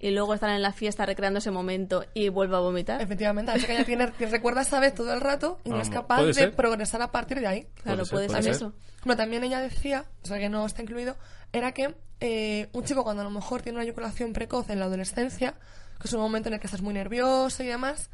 [0.00, 3.00] y luego están en la fiesta recreando ese momento y vuelve a vomitar.
[3.00, 5.80] Efectivamente, a veces que ella tiene, que recuerda esa vez todo el rato y no
[5.80, 6.54] es capaz puede de ser.
[6.54, 7.66] progresar a partir de ahí.
[7.82, 8.62] Claro, ser, puede puede ser ser.
[8.62, 8.74] eso.
[9.04, 11.16] Bueno, también ella decía, o sea que no está incluido,
[11.52, 14.86] era que eh, un chico cuando a lo mejor tiene una eyaculación precoz en la
[14.86, 15.54] adolescencia,
[16.00, 18.10] que es un momento en el que estás muy nervioso y demás,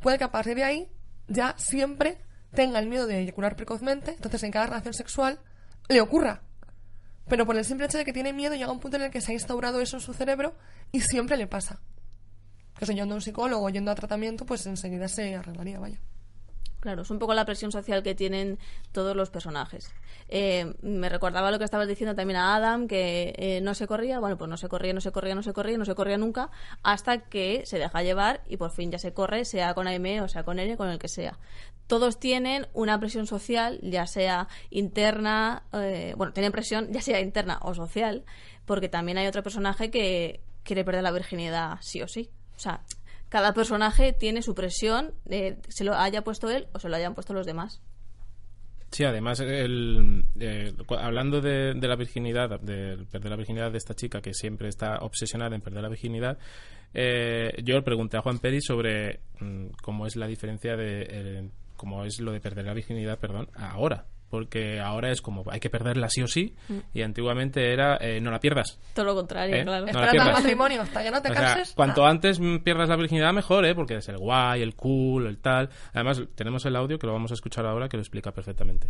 [0.00, 0.88] puede que a partir de ahí
[1.28, 2.18] ya siempre
[2.54, 5.40] tenga el miedo de eyacular precozmente, entonces en cada relación sexual
[5.88, 6.42] le ocurra.
[7.28, 9.20] Pero por el simple hecho de que tiene miedo llega un punto en el que
[9.20, 10.54] se ha instaurado eso en su cerebro
[10.92, 11.80] y siempre le pasa.
[12.78, 15.98] Que si yendo a un psicólogo, yendo a tratamiento, pues enseguida se arreglaría, vaya.
[16.80, 18.60] Claro, es un poco la presión social que tienen
[18.92, 19.92] todos los personajes.
[20.28, 24.20] Eh, me recordaba lo que estabas diciendo también a Adam, que eh, no se corría,
[24.20, 26.50] bueno, pues no se corría, no se corría, no se corría, no se corría nunca,
[26.84, 30.28] hasta que se deja llevar y por fin ya se corre, sea con Aime o
[30.28, 31.38] sea con N, con el que sea.
[31.86, 37.58] Todos tienen una presión social, ya sea interna, eh, bueno, tienen presión ya sea interna
[37.62, 38.24] o social,
[38.64, 42.28] porque también hay otro personaje que quiere perder la virginidad sí o sí.
[42.56, 42.82] O sea,
[43.28, 47.14] cada personaje tiene su presión, eh, se lo haya puesto él o se lo hayan
[47.14, 47.80] puesto los demás.
[48.90, 54.22] Sí, además, el, eh, hablando de, la virginidad, de perder la virginidad de esta chica
[54.22, 56.38] que siempre está obsesionada en perder la virginidad,
[56.94, 61.50] eh, yo le pregunté a Juan Peri sobre mm, cómo es la diferencia de.
[61.76, 64.06] Cómo es lo de perder la virginidad, perdón, ahora.
[64.28, 66.56] Porque ahora es como hay que perderla sí o sí,
[66.92, 68.76] y antiguamente era eh, no la pierdas.
[68.92, 69.62] Todo lo contrario, ¿Eh?
[69.62, 69.86] claro.
[69.86, 71.74] No al matrimonio, hasta que no te O sea, canses.
[71.74, 72.10] cuanto ah.
[72.10, 73.74] antes mm, pierdas la virginidad, mejor, ¿eh?
[73.76, 75.70] Porque es el guay, el cool, el tal.
[75.94, 78.88] Además, tenemos el audio que lo vamos a escuchar ahora que lo explica perfectamente.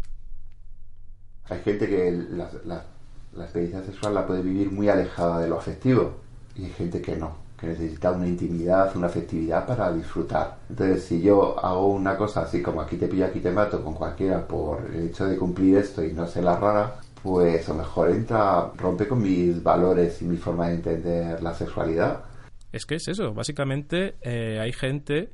[1.50, 2.86] Hay gente que la, la-
[3.34, 6.18] la experiencia sexual la puede vivir muy alejada de lo afectivo
[6.54, 10.58] y hay gente que no, que necesita una intimidad, una afectividad para disfrutar.
[10.68, 13.94] Entonces, si yo hago una cosa así como aquí te pillo, aquí te mato con
[13.94, 17.78] cualquiera por el hecho de cumplir esto y no ser la rara, pues a lo
[17.78, 22.20] mejor entra, rompe con mis valores y mi forma de entender la sexualidad.
[22.72, 25.30] Es que es eso, básicamente eh, hay gente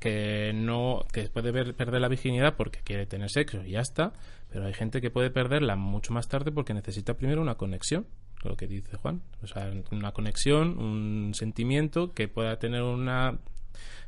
[0.00, 4.12] que no que puede ver- perder la virginidad porque quiere tener sexo y ya está,
[4.50, 8.06] pero hay gente que puede perderla mucho más tarde porque necesita primero una conexión,
[8.48, 13.38] lo que dice Juan, o sea, una conexión, un sentimiento que pueda tener una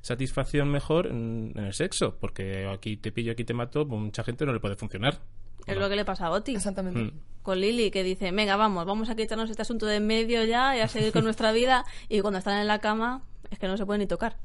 [0.00, 4.24] satisfacción mejor en, en el sexo, porque aquí te pillo, aquí te mato, pues mucha
[4.24, 5.18] gente no le puede funcionar.
[5.66, 6.54] Es lo que le pasa a Oti.
[6.54, 7.00] Exactamente.
[7.00, 7.12] Mm.
[7.42, 10.76] Con Lili, que dice, venga, vamos, vamos a quitarnos este asunto de en medio ya
[10.76, 11.84] y a seguir con nuestra vida.
[12.08, 14.36] Y cuando están en la cama, es que no se puede ni tocar.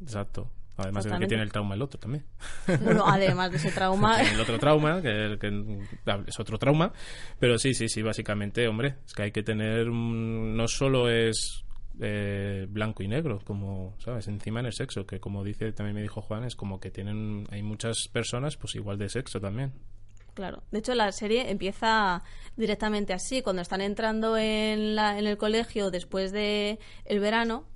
[0.00, 0.50] Exacto.
[0.82, 2.24] Además de que tiene el trauma el otro también.
[2.82, 5.78] Bueno, además de ese trauma, el otro trauma, que, que
[6.26, 6.92] es otro trauma.
[7.38, 9.86] Pero sí, sí, sí, básicamente, hombre, es que hay que tener.
[9.86, 11.64] no solo es
[12.00, 14.26] eh, blanco y negro, como, ¿sabes?
[14.28, 17.46] Encima en el sexo, que como dice, también me dijo Juan, es como que tienen.
[17.50, 19.72] Hay muchas personas, pues igual de sexo también.
[20.34, 20.62] Claro.
[20.70, 22.22] De hecho, la serie empieza
[22.56, 23.42] directamente así.
[23.42, 27.66] Cuando están entrando en, la, en el colegio después de el verano,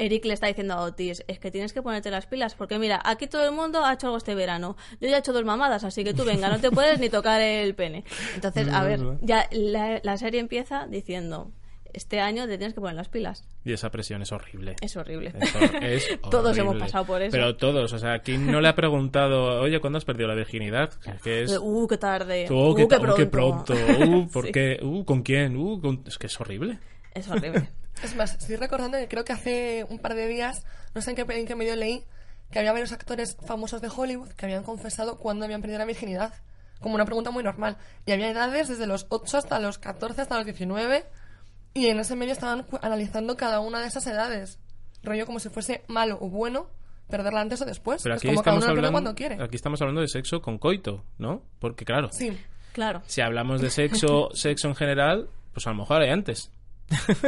[0.00, 3.00] Eric le está diciendo a Otis, es que tienes que ponerte las pilas, porque mira,
[3.04, 4.76] aquí todo el mundo ha hecho algo este verano.
[5.00, 7.40] Yo ya he hecho dos mamadas, así que tú venga, no te puedes ni tocar
[7.40, 8.04] el pene.
[8.34, 11.52] Entonces, a ver, ya la, la serie empieza diciendo,
[11.92, 13.42] este año te tienes que poner las pilas.
[13.64, 14.76] Y esa presión es horrible.
[14.80, 15.32] Es horrible.
[15.40, 17.32] Es hor- es Todos hemos pasado por eso.
[17.32, 20.92] Pero todos, o sea, ¿quién no le ha preguntado, oye, ¿cuándo has perdido la virginidad?
[21.04, 21.58] Es que es...
[21.60, 22.46] Uh, qué tarde.
[22.50, 23.30] Oh, uh, qué, oh, qué pronto.
[23.30, 23.74] pronto.
[24.06, 24.52] Uh, ¿por Sí.
[24.52, 24.78] qué?
[24.82, 25.56] Uh, ¿con quién?
[25.56, 26.78] Uh, con- Es que es horrible.
[27.12, 27.68] Es horrible.
[28.02, 31.16] Es más, estoy recordando que creo que hace un par de días, no sé en
[31.16, 32.04] qué, en qué medio leí,
[32.50, 36.32] que había varios actores famosos de Hollywood que habían confesado cuándo habían perdido la virginidad.
[36.80, 37.76] Como una pregunta muy normal.
[38.06, 41.04] Y había edades desde los 8 hasta los 14, hasta los 19.
[41.74, 44.58] Y en ese medio estaban analizando cada una de esas edades.
[45.02, 46.68] Rollo como si fuese malo o bueno
[47.08, 48.02] perderla antes o después.
[48.02, 49.44] Pero es aquí como cada estamos, uno lo pierde hablando, cuando quiere.
[49.44, 51.42] aquí estamos hablando de sexo con coito, ¿no?
[51.58, 52.36] Porque claro, Sí,
[52.72, 53.02] Claro.
[53.06, 56.50] si hablamos de sexo, sexo en general, pues a lo mejor hay antes.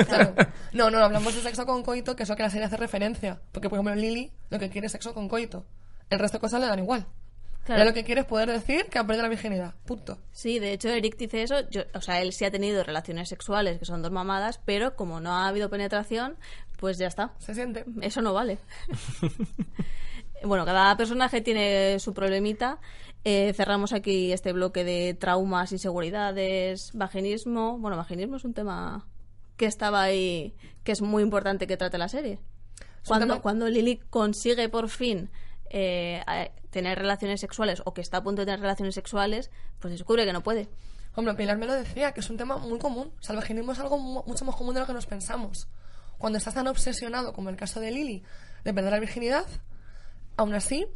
[0.07, 0.35] Claro.
[0.73, 3.41] No, no, hablamos de sexo con coito, que es lo que la serie hace referencia.
[3.53, 5.65] Porque, por ejemplo, Lily lo que quiere es sexo con coito.
[6.11, 7.07] El resto de cosas le dan igual.
[7.65, 7.81] Claro.
[7.81, 9.75] Ella lo que quiere es poder decir que ha perdido la virginidad.
[9.87, 10.19] Punto.
[10.33, 11.69] Sí, de hecho, Eric dice eso.
[11.71, 15.21] Yo, o sea, él sí ha tenido relaciones sexuales, que son dos mamadas, pero como
[15.21, 16.37] no ha habido penetración,
[16.79, 17.35] pues ya está.
[17.39, 17.85] Se siente.
[18.01, 18.59] Eso no vale.
[20.45, 22.81] bueno, cada personaje tiene su problemita.
[23.25, 27.79] Eh, cerramos aquí este bloque de traumas, inseguridades, vaginismo.
[27.79, 29.07] Bueno, vaginismo es un tema
[29.57, 32.39] que estaba ahí, que es muy importante que trate la serie.
[33.07, 35.31] Cuando, tema- cuando Lily consigue por fin
[35.71, 36.23] eh,
[36.71, 40.33] tener relaciones sexuales o que está a punto de tener relaciones sexuales, pues descubre que
[40.33, 40.69] no puede.
[41.15, 43.13] Hombre, Pilar me lo decía, que es un tema muy común.
[43.19, 45.69] O sea, el vaginismo es algo mu- mucho más común de lo que nos pensamos.
[46.19, 48.23] Cuando estás tan obsesionado, como el caso de Lily,
[48.65, 49.45] de perder la virginidad,
[50.37, 50.87] aún así,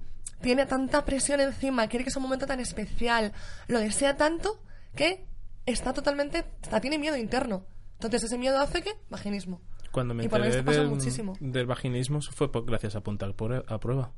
[0.41, 3.33] tiene tanta presión encima, quiere que sea un momento tan especial,
[3.69, 4.61] lo desea tanto,
[4.95, 5.27] que
[5.67, 7.65] está totalmente, está, tiene miedo interno.
[7.97, 9.61] Entonces ese miedo hace que vaginismo.
[9.91, 11.33] Cuando me Y por enteré esto pasa del, muchísimo.
[11.41, 14.13] del vaginismo fue por- gracias a apuntar por- a prueba.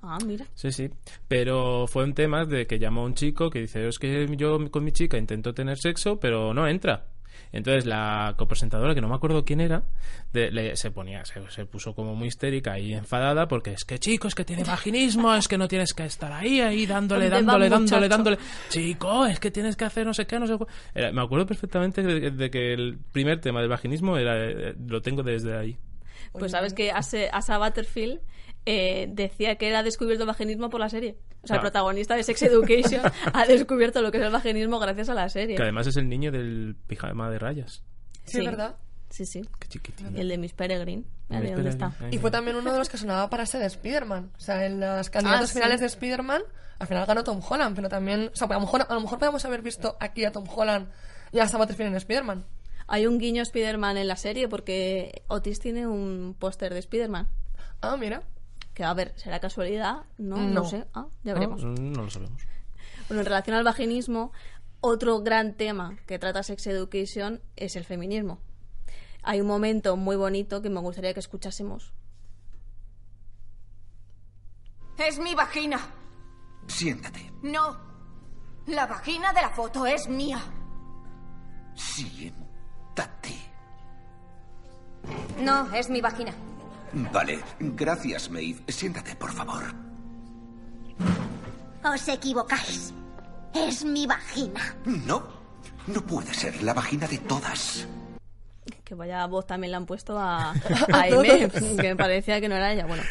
[0.00, 0.46] Ah, mira.
[0.54, 0.90] Sí, sí.
[1.28, 4.84] Pero fue un tema de que llamó un chico que dice, es que yo con
[4.84, 7.06] mi chica intento tener sexo, pero no entra.
[7.52, 9.82] Entonces la copresentadora, que no me acuerdo quién era,
[10.32, 13.98] de- le- se ponía, se, se puso como muy histérica y enfadada porque es que
[13.98, 17.46] chico, es que tiene vaginismo, es que no tienes que estar ahí, ahí dándole, ¿Dónde
[17.46, 18.38] va, dándole, dándole, dándole.
[18.68, 20.66] Chico, es que tienes que hacer no sé qué, no sé cu-".
[20.94, 25.02] Era- me acuerdo perfectamente de, de que el primer tema del vaginismo era, eh, lo
[25.02, 25.76] tengo desde ahí.
[26.32, 28.20] Pues sabes que Asa, Asa Butterfield
[28.66, 31.16] eh, decía que era descubierto el vaginismo por la serie.
[31.42, 31.62] O sea, el Ah.
[31.62, 35.56] protagonista de Sex Education ha descubierto lo que es el vaginismo gracias a la serie.
[35.56, 37.82] Que además es el niño del pijama de rayas.
[38.24, 38.76] Sí, es verdad.
[39.10, 39.42] Sí, sí.
[39.58, 40.16] Qué chiquitín.
[40.16, 41.04] El de Miss Peregrine.
[41.28, 41.92] Miss dónde está.
[42.10, 44.30] Y fue también uno de los que sonaba para ser Spider-Man.
[44.36, 45.54] O sea, en las candidatos sí.
[45.56, 46.42] finales de Spider-Man,
[46.78, 48.30] al final ganó Tom Holland, pero también.
[48.32, 50.88] O sea, a lo mejor, a lo mejor podemos haber visto aquí a Tom Holland
[51.32, 52.44] y a Butterfield en Spider-Man.
[52.86, 57.28] Hay un guiño Spider-Man en la serie porque Otis tiene un póster de Spider-Man.
[57.80, 58.22] Ah, mira.
[58.74, 60.04] Que a ver, ¿será casualidad?
[60.18, 60.64] No, no, No.
[60.64, 60.86] sé.
[60.94, 61.62] Ah, ya veremos.
[61.64, 62.42] Mm, No lo sabemos.
[63.08, 64.32] Bueno, en relación al vaginismo,
[64.80, 68.40] otro gran tema que trata Sex Education es el feminismo.
[69.22, 71.92] Hay un momento muy bonito que me gustaría que escuchásemos.
[74.98, 75.78] Es mi vagina.
[76.66, 77.32] Siéntate.
[77.42, 77.76] No.
[78.66, 80.40] La vagina de la foto es mía.
[81.74, 83.34] Siéntate.
[85.40, 86.32] No, es mi vagina.
[86.92, 88.60] Vale, gracias, Maeve.
[88.68, 89.62] Siéntate, por favor.
[91.84, 92.92] Os equivocáis.
[93.54, 94.76] Es mi vagina.
[94.84, 95.22] No,
[95.86, 97.86] no puede ser la vagina de todas.
[98.84, 100.50] Que vaya voz también le han puesto a,
[100.92, 102.86] a Aime, que me parecía que no era ella.
[102.86, 103.02] Bueno,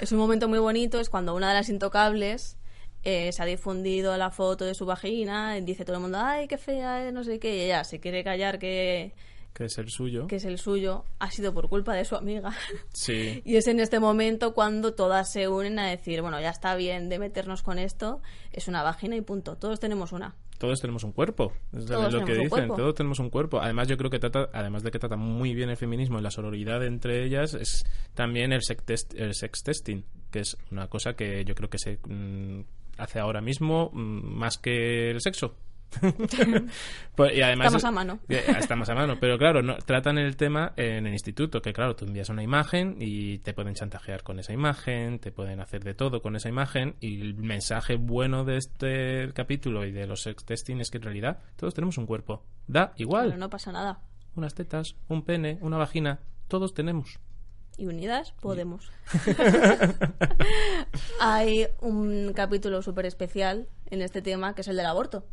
[0.00, 2.56] es un momento muy bonito, es cuando una de las intocables
[3.02, 6.46] eh, se ha difundido la foto de su vagina, y dice todo el mundo, ay,
[6.46, 9.14] qué fea, es, no sé qué, y ella se quiere callar que,
[9.54, 10.26] Que es el suyo.
[10.26, 12.52] que es el suyo, ha sido por culpa de su amiga.
[12.92, 13.42] Sí.
[13.44, 17.08] Y es en este momento cuando todas se unen a decir, bueno, ya está bien
[17.08, 20.34] de meternos con esto, es una vagina y punto, todos tenemos una.
[20.58, 21.52] Todos tenemos un cuerpo.
[21.76, 22.68] Es Todos lo que dicen.
[22.68, 23.60] Todos tenemos un cuerpo.
[23.60, 26.30] Además, yo creo que trata, además de que trata muy bien el feminismo y la
[26.30, 27.84] sororidad entre ellas, es
[28.14, 31.78] también el sex, test- el sex testing, que es una cosa que yo creo que
[31.78, 32.60] se mm,
[32.96, 35.56] hace ahora mismo mm, más que el sexo.
[37.14, 38.18] Pues, y además, Estamos a mano.
[38.28, 42.06] Estamos a mano, pero claro, no, tratan el tema en el instituto, que claro, tú
[42.06, 46.22] envías una imagen y te pueden chantajear con esa imagen, te pueden hacer de todo
[46.22, 50.78] con esa imagen y el mensaje bueno de este capítulo y de los sex testing
[50.78, 52.44] es que en realidad todos tenemos un cuerpo.
[52.66, 53.26] Da igual.
[53.26, 54.00] Pero no pasa nada.
[54.34, 57.18] Unas tetas, un pene, una vagina, todos tenemos.
[57.76, 58.90] y unidas podemos.
[61.20, 65.26] Hay un capítulo súper especial en este tema que es el del aborto.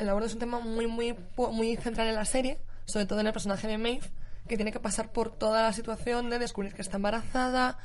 [0.00, 3.26] El aborto es un tema muy, muy, muy central en la serie, sobre todo en
[3.26, 4.10] el personaje de Maeve,
[4.48, 7.78] que tiene que pasar por toda la situación de descubrir que está embarazada,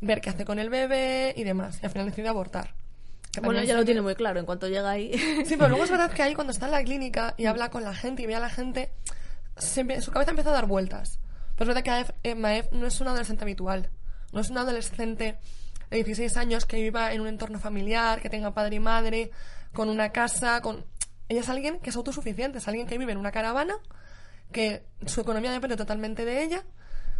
[0.00, 1.78] ver qué hace con el bebé y demás.
[1.82, 2.74] Y al final decide abortar.
[3.42, 5.12] Bueno, ya lo tiene muy claro en cuanto llega ahí.
[5.46, 7.84] Sí, pero luego es verdad que ahí cuando está en la clínica y habla con
[7.84, 8.90] la gente y ve a la gente,
[9.56, 11.20] se su cabeza empieza a dar vueltas.
[11.56, 13.90] Pero es verdad que Aef- eh, Maeve no es una adolescente habitual.
[14.32, 15.38] No es una adolescente
[15.90, 19.30] de 16 años que viva en un entorno familiar, que tenga padre y madre,
[19.72, 20.84] con una casa, con...
[21.28, 23.74] Ella es alguien que es autosuficiente, es alguien que vive en una caravana,
[24.52, 26.64] que su economía depende totalmente de ella.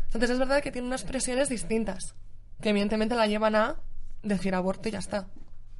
[0.06, 2.14] Entonces es verdad que tiene unas presiones distintas,
[2.62, 3.76] que evidentemente la llevan a
[4.22, 5.28] decir aborto y ya está.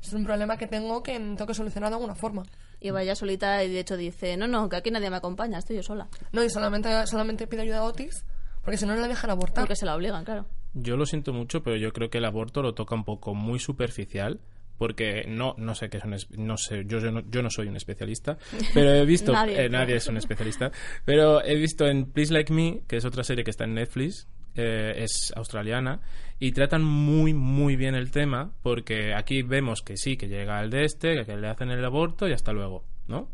[0.03, 2.45] Es un problema que tengo que tengo que solucionar de alguna forma.
[2.81, 5.77] Y vaya solita y de hecho dice, no, no, que aquí nadie me acompaña, estoy
[5.77, 6.09] yo sola.
[6.33, 8.25] No, y solamente, solamente pide ayuda a Otis,
[8.63, 9.65] porque si no, no la dejan abortar.
[9.65, 10.47] Porque se la obligan, claro.
[10.75, 13.59] Yo lo siento mucho, pero yo creo que el aborto lo toca un poco muy
[13.59, 14.41] superficial
[14.79, 17.51] porque no no sé qué es un es- no sé yo, yo, no, yo no
[17.51, 18.39] soy un especialista
[18.73, 19.65] pero he visto Nadie.
[19.65, 20.71] eh, nadie es un especialista
[21.05, 24.29] pero he visto en Please Like Me que es otra serie que está en Netflix
[24.55, 26.01] eh, es australiana
[26.41, 30.71] y tratan muy muy bien el tema porque aquí vemos que sí que llega al
[30.71, 33.31] de este que le hacen el aborto y hasta luego no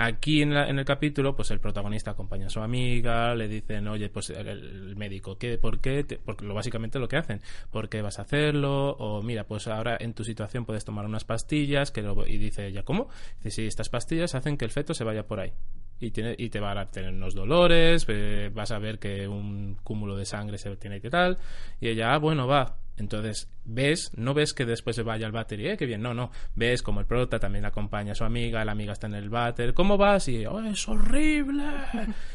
[0.00, 3.88] Aquí en, la- en el capítulo, pues el protagonista acompaña a su amiga, le dicen,
[3.88, 6.04] oye, pues el, médico, ¿qué, ¿por qué?
[6.24, 7.40] porque lo básicamente lo que hacen,
[7.72, 8.90] ¿por qué vas a hacerlo?
[8.92, 12.66] O mira, pues ahora en tu situación puedes tomar unas pastillas, que luego- y dice
[12.68, 13.08] ella, ¿cómo?
[13.42, 15.52] Dice, sí, estas pastillas hacen que el feto se vaya por ahí.
[16.00, 19.76] Y, tiene, y te van a tener unos dolores, eh, vas a ver que un
[19.82, 21.38] cúmulo de sangre se tiene que tal.
[21.80, 22.76] Y ella, ah, bueno, va.
[22.98, 26.14] Entonces, ves, no ves que después se vaya al váter y, eh, qué bien, no,
[26.14, 26.30] no.
[26.54, 29.72] Ves como el prota también acompaña a su amiga, la amiga está en el váter,
[29.74, 30.28] ¿cómo vas?
[30.28, 31.64] Y, oh, es horrible.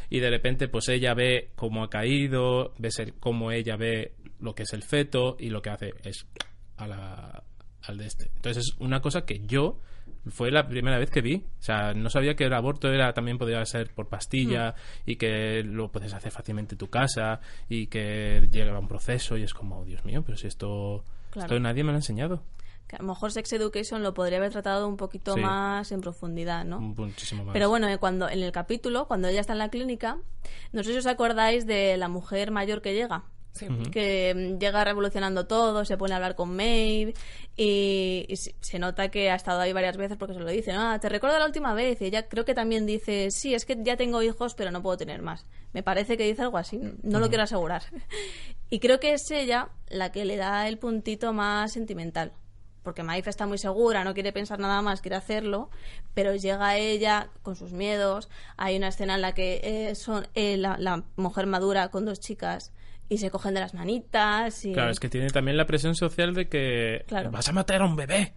[0.09, 4.55] y de repente, pues ella ve cómo ha caído, ves el- cómo ella ve lo
[4.55, 6.25] que es el feto y lo que hace es
[6.77, 7.43] a la,
[7.83, 8.31] al de este.
[8.35, 9.79] Entonces, es una cosa que yo
[10.29, 11.43] fue la primera vez que vi.
[11.59, 15.63] O sea, no sabía que el aborto era también podía ser por pastilla y que
[15.63, 19.83] lo puedes hacer fácilmente en tu casa y que llega un proceso y es como,
[19.85, 21.47] Dios mío, pero si esto, Claro.
[21.47, 22.43] esto nadie me lo ha enseñado.
[22.87, 25.41] Que a lo mejor Sex Education lo podría haber tratado un poquito Sí.
[25.41, 26.79] más en profundidad, ¿no?
[26.79, 27.53] Muchísimo más.
[27.53, 30.17] Pero bueno, eh, cuando en el capítulo, cuando ella está en la clínica,
[30.73, 33.23] no sé si os acordáis de la mujer mayor que llega.
[33.53, 33.67] Sí.
[33.91, 37.13] Que mm, llega revolucionando todo, se pone a hablar con Maeve
[37.55, 40.71] y, y se nota que ha estado ahí varias veces porque se lo dice.
[40.71, 42.01] Ah, te recuerdo la última vez.
[42.01, 44.97] Y ella creo que también dice, sí, es que ya tengo hijos, pero no puedo
[44.97, 45.45] tener más.
[45.71, 47.83] Me parece que dice algo así, no lo quiero asegurar.
[48.71, 52.33] y creo que es ella la que le da el puntito más sentimental.
[52.81, 55.69] Porque Maeve está muy segura, no quiere pensar nada más, quiere hacerlo,
[56.13, 58.29] pero llega ella con sus miedos.
[58.57, 62.19] Hay una escena en la que eh, son eh, la, la mujer madura con dos
[62.19, 62.73] chicas
[63.09, 64.65] y se cogen de las manitas.
[64.65, 64.73] Y...
[64.73, 67.31] Claro, es que tiene también la presión social de que Claro.
[67.31, 68.33] vas a matar a un bebé.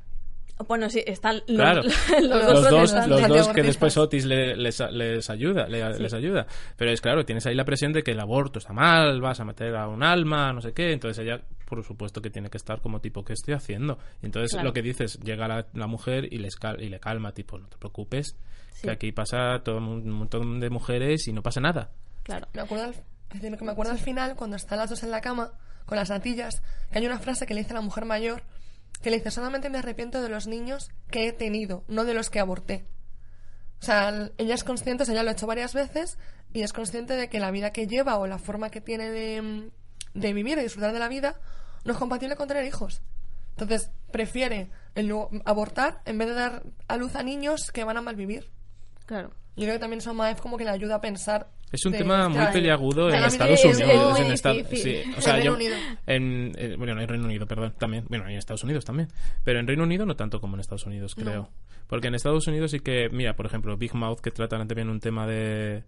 [0.67, 4.57] Bueno, sí, están los, Claro, los Los dos los los dos que después Otis le-
[4.57, 6.47] les, les ayuda, le- les ayuda.
[6.79, 9.45] Pero es claro, tienes ahí la presión de que el aborto está mal, vas a
[9.45, 10.93] meter a un alma, no sé qué.
[10.93, 13.99] Entonces ella, por supuesto, que tiene que estar como tipo, ¿qué estoy haciendo?
[14.23, 14.69] Y entonces Claro.
[14.69, 17.69] lo que dices, llega la, la mujer y, les cal- y le calma, tipo, no
[17.69, 18.35] te preocupes,
[18.73, 18.83] Sí.
[18.87, 21.91] que aquí pasa todo un montón de mujeres y no pasa nada.
[22.23, 22.47] Claro.
[22.55, 22.93] Me acuerdo,
[23.37, 25.53] decir, lo que me acuerdo al final, cuando están las dos en la cama,
[25.87, 28.43] con las natillas, que hay una frase que le dice a la mujer mayor,
[29.03, 32.31] que le dice, solamente me arrepiento de los niños que he tenido, no de los
[32.31, 32.87] que aborté.
[33.81, 36.19] O sea, ella es consciente, o sea, ella lo ha hecho varias veces,
[36.53, 39.71] y es consciente de que la vida que lleva o la forma que tiene de,
[40.15, 41.37] de vivir y disfrutar de la vida
[41.85, 43.03] no es compatible con tener hijos.
[43.51, 47.97] Entonces, prefiere el no- abortar en vez de dar a luz a niños que van
[47.97, 48.51] a malvivir.
[49.05, 49.31] Claro.
[49.57, 51.49] Yo creo que también eso Maef como que le ayuda a pensar.
[51.73, 54.21] Es un tema muy peliagudo en Estados es Unidos.
[54.21, 55.57] en esta- sí, o sea, yo-
[56.07, 58.05] en, eh, bueno, no en Reino Unido, perdón, también.
[58.09, 59.09] Bueno, en Estados Unidos también.
[59.45, 61.51] Pero en Reino Unido no tanto como en Estados Unidos, creo.
[61.89, 65.01] Porque en Estados Unidos sí que, mira, por ejemplo, Big Mouth, que tratan también un
[65.01, 65.85] tema de.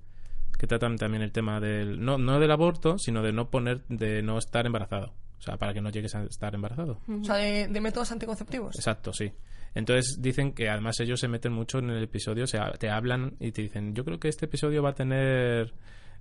[0.59, 2.05] que tratan también el tema del.
[2.05, 3.83] no, no del aborto, sino de no poner.
[3.89, 5.15] de no estar embarazado.
[5.39, 7.01] O sea, para que no llegues a estar embarazado.
[7.09, 8.75] O sea, de, de métodos anticonceptivos.
[8.75, 9.33] Exacto, sí.
[9.75, 13.53] Entonces dicen que además ellos se meten mucho en el episodio, o te hablan y
[13.53, 15.73] te dicen, yo creo que este episodio va a tener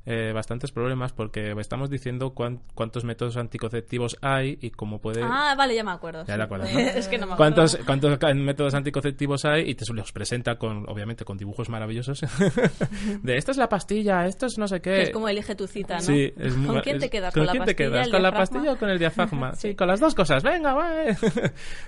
[0.09, 5.21] eh, bastantes problemas porque estamos diciendo cuán- cuántos métodos anticonceptivos hay y cómo puede...
[5.21, 6.23] Ah, vale, ya me acuerdo.
[6.25, 6.41] Ya sí.
[6.41, 6.79] acuerdas, ¿no?
[6.79, 7.55] es que no me acuerdo.
[7.55, 9.69] ¿Cuántos, cuántos métodos anticonceptivos hay?
[9.69, 12.21] Y te los presenta con, obviamente, con dibujos maravillosos.
[13.21, 14.91] de esta es la pastilla, esto es no sé qué.
[14.91, 16.01] Que es como elige tu cita, ¿no?
[16.01, 17.33] Sí, es muy- ¿Con quién te quedas?
[17.33, 18.09] ¿Con, ¿Con, la quién te pastilla, quedas?
[18.09, 19.51] ¿Con la pastilla o con el diafragma?
[19.55, 19.69] sí.
[19.69, 19.75] Sí.
[19.75, 20.41] con las dos cosas.
[20.41, 20.89] Venga, va.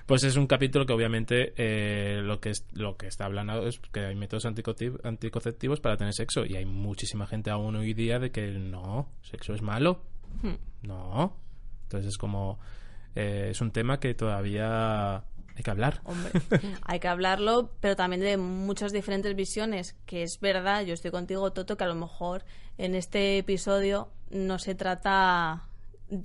[0.06, 3.80] pues es un capítulo que obviamente eh, lo que es, lo que está hablando es
[3.94, 8.09] que hay métodos anticonceptiv- anticonceptivos para tener sexo y hay muchísima gente aún hoy día
[8.18, 10.02] de que no, sexo es malo.
[10.42, 10.56] Hmm.
[10.88, 11.36] No.
[11.84, 12.60] Entonces es como
[13.16, 16.02] eh, es un tema que todavía hay que hablar.
[16.06, 16.32] Hombre,
[16.84, 21.52] hay que hablarlo, pero también de muchas diferentes visiones, que es verdad, yo estoy contigo,
[21.52, 22.46] Toto, que a lo mejor
[22.78, 25.68] en este episodio no se trata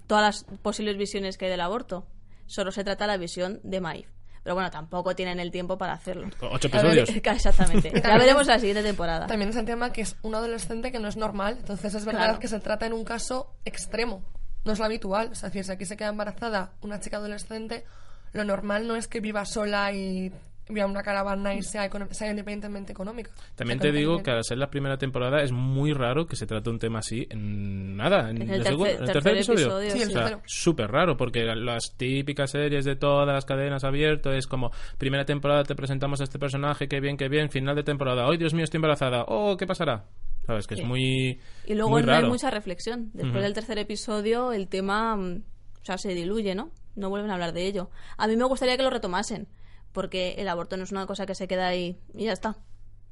[0.07, 2.07] todas las posibles visiones que hay del aborto,
[2.47, 4.09] solo se trata la visión de Maeve.
[4.45, 6.28] Pero bueno, tampoco tienen el tiempo para hacerlo.
[6.53, 7.09] Ocho episodios.
[7.14, 7.90] Exactamente.
[7.95, 9.26] Ya también veremos es- la siguiente temporada.
[9.26, 11.57] También es el tema que es un adolescente que no es normal.
[11.59, 12.38] Entonces es verdad Claro.
[12.38, 14.22] que se trata en un caso extremo.
[14.64, 15.30] No es lo habitual.
[15.32, 17.84] Es decir, si aquí se queda embarazada una chica adolescente,
[18.32, 20.30] lo normal no es que viva sola y
[20.69, 23.31] una caravana y sea, sea independientemente económica.
[23.55, 26.71] También te digo que al ser la primera temporada es muy raro que se trate
[26.71, 28.31] un tema así en nada.
[28.31, 29.61] En, En el tercer- en el tercer tercer episodio.
[29.67, 30.43] episodio, Sí, el O sea, tercero.
[30.47, 35.65] súper raro, porque las típicas series de todas las cadenas abiertas es como, primera temporada
[35.65, 38.65] te presentamos a este personaje, qué bien, qué bien, final de temporada, ¡ay, Dios mío,
[38.65, 39.25] estoy embarazada!
[39.29, 40.05] ¡Oh, qué pasará!
[40.47, 40.67] ¿Sabes?
[40.67, 40.83] Que Sí.
[40.83, 41.41] es muy.
[41.67, 43.11] Y luego muy no hay mucha reflexión.
[43.15, 45.43] Después del tercer episodio, el tema mm,
[45.81, 46.71] o sea, se diluye, ¿no?
[46.97, 47.91] No vuelven a hablar de ello.
[48.19, 49.47] A mí me gustaría que lo retomasen,
[49.95, 52.57] porque el aborto no es una cosa que se queda ahí y ya está.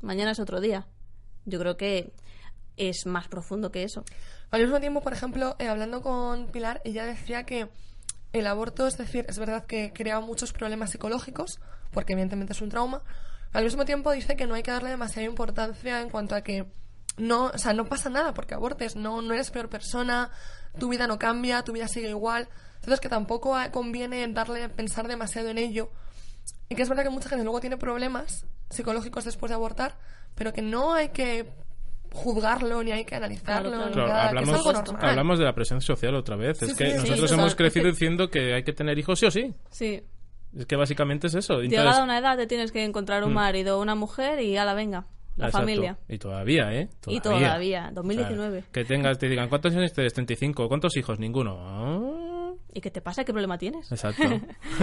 [0.02, 0.86] Mañana es otro día.
[1.46, 2.12] Yo creo que
[2.76, 4.04] es más profundo que eso.
[4.50, 7.68] Al mismo tiempo, por ejemplo, eh, hablando con Pilar, ella decía que
[8.32, 11.60] el aborto, es decir, es verdad que crea muchos problemas psicológicos,
[11.92, 13.02] porque evidentemente es un trauma.
[13.52, 16.66] Al mismo tiempo dice que no hay que darle demasiada importancia en cuanto a que
[17.16, 20.30] no, o sea, no pasa nada porque abortes, no, no eres peor persona,
[20.78, 22.48] tu vida no cambia, tu vida sigue igual.
[22.76, 25.90] Entonces que tampoco eh, conviene darle pensar demasiado en ello.
[26.72, 29.98] Y que es verdad que mucha gente luego tiene problemas psicológicos después de abortar,
[30.34, 31.46] pero que no hay que
[32.12, 35.10] juzgarlo ni hay que analizarlo Claro, ni Claro, nada, que hablamos, es algo normal.
[35.10, 36.58] hablamos de la presión social otra vez.
[36.58, 39.26] Sí, es que sí, nosotros sí, hemos crecido diciendo que hay que tener hijos sí
[39.26, 39.54] o sí.
[39.70, 40.02] Sí.
[40.56, 41.60] Es que básicamente es eso.
[41.60, 43.34] Llegada Entonces- a una edad te tienes que encontrar un Mm.
[43.34, 45.06] marido o una mujer y a la venga.
[45.36, 45.66] La Exacto.
[45.66, 45.98] familia.
[46.08, 46.88] Y todavía, ¿eh?
[47.06, 48.58] Y todavía, 2019.
[48.58, 50.12] O sea, que tengas, te digan, ¿cuántos años tienes?
[50.12, 50.68] 35.
[50.68, 51.18] ¿Cuántos hijos?
[51.18, 51.56] Ninguno.
[51.58, 52.21] Ah,
[52.74, 53.24] ¿Y qué te pasa?
[53.24, 53.90] ¿Qué problema tienes?
[53.92, 54.22] Exacto.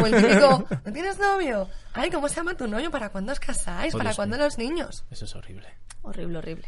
[0.02, 1.68] O el típico, ¿no tienes novio?
[1.94, 2.92] Ay, ¿cómo se llama tu novio?
[2.92, 3.94] ¿Para cuándo os casáis?
[3.96, 4.46] Oh, ¿Para Dios cuándo mío.
[4.46, 5.06] los niños?
[5.10, 5.68] Eso es horrible.
[6.04, 6.68] Horrible, horrible.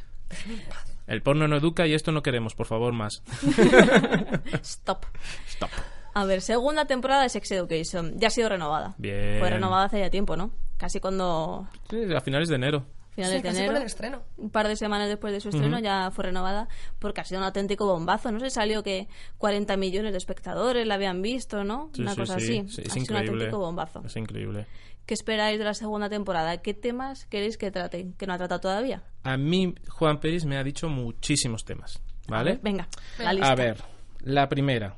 [1.07, 3.22] El porno no educa y esto no queremos, por favor, más.
[4.63, 5.05] Stop.
[5.47, 5.69] Stop.
[6.13, 8.17] A ver, segunda temporada de Sex Education.
[8.17, 8.95] Ya ha sido renovada.
[8.97, 9.39] Bien.
[9.39, 10.51] Fue renovada hace ya tiempo, ¿no?
[10.78, 11.67] Casi cuando...
[11.89, 12.86] Sí, a finales de enero.
[13.12, 13.74] Finales Sí, de casi enero.
[13.74, 14.22] con el estreno.
[14.38, 15.84] Un par de semanas después de su estreno Ujú.
[15.84, 16.68] ya fue renovada
[16.99, 18.32] porque ha sido un auténtico bombazo.
[18.32, 19.07] No sé, salió que
[19.38, 21.89] 40 millones de espectadores la habían visto, ¿no?
[21.93, 22.59] Sí, Una sí, cosa sí.
[22.59, 22.70] así.
[22.70, 24.01] Sí, ha es sido un auténtico bombazo.
[24.05, 24.66] Es increíble.
[25.05, 26.62] ¿Qué esperáis de la segunda temporada?
[26.62, 28.14] ¿Qué temas queréis que trate?
[28.18, 29.03] Que no ha tratado todavía.
[29.24, 31.99] A mí, Juan Pérez me ha dicho muchísimos temas.
[32.28, 32.59] ¿Vale?
[32.62, 32.88] Venga,
[33.20, 33.51] la lista.
[33.51, 33.78] A ver,
[34.22, 34.95] la primera.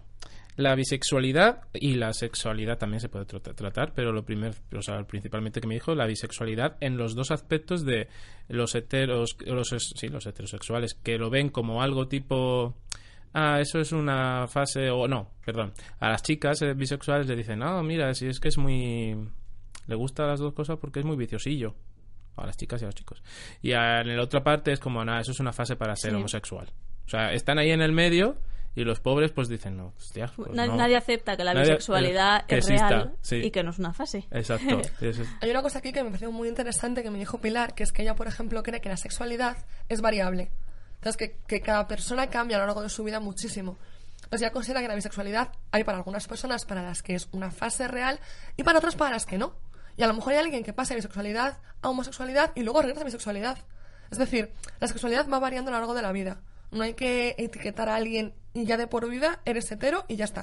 [0.56, 5.04] La bisexualidad y la sexualidad también se puede tra- tratar, pero lo primero, o sea,
[5.04, 8.08] principalmente que me dijo, la bisexualidad en los dos aspectos de
[8.50, 12.76] los heteros, los, sí, los heterosexuales, que lo ven como algo tipo,
[13.34, 17.60] ah, eso es una fase, o no, perdón, a las chicas eh, bisexuales le dicen,
[17.60, 19.16] no, mira, si es que es muy,
[19.88, 21.76] le gusta las dos cosas porque es muy viciosillo.
[22.36, 23.22] A las chicas y a los chicos.
[23.62, 26.10] Y a- en la otra parte es como, nada, eso es una fase para ser
[26.12, 26.18] Sí.
[26.18, 26.68] homosexual.
[27.06, 28.38] O sea, están ahí en el medio
[28.76, 30.76] y los pobres pues dicen, no, hostia, pues Na- no".
[30.76, 33.36] Nadie acepta que la Nadie- bisexualidad que es exista, real sí.
[33.38, 34.26] y que no es una fase.
[34.32, 34.82] Exacto.
[35.02, 37.76] Es- es- Hay una cosa aquí que me pareció muy interesante que me dijo Pilar,
[37.76, 39.58] que es que ella, por ejemplo, cree que la sexualidad
[39.90, 40.52] es variable.
[40.96, 43.78] Entonces, que, que cada persona cambia a lo largo de su vida muchísimo.
[44.24, 47.52] Entonces, ella considera que la bisexualidad hay para algunas personas para las que es una
[47.52, 48.20] fase real
[48.56, 49.54] y para otras para las que no.
[49.98, 53.02] Y a lo mejor hay alguien que pasa de bisexualidad a homosexualidad y luego regresa
[53.02, 53.58] a bisexualidad.
[54.10, 56.42] Es decir, la sexualidad va variando a lo largo de la vida.
[56.72, 60.26] No hay que etiquetar a alguien y ya de por vida eres hetero y ya
[60.26, 60.42] está.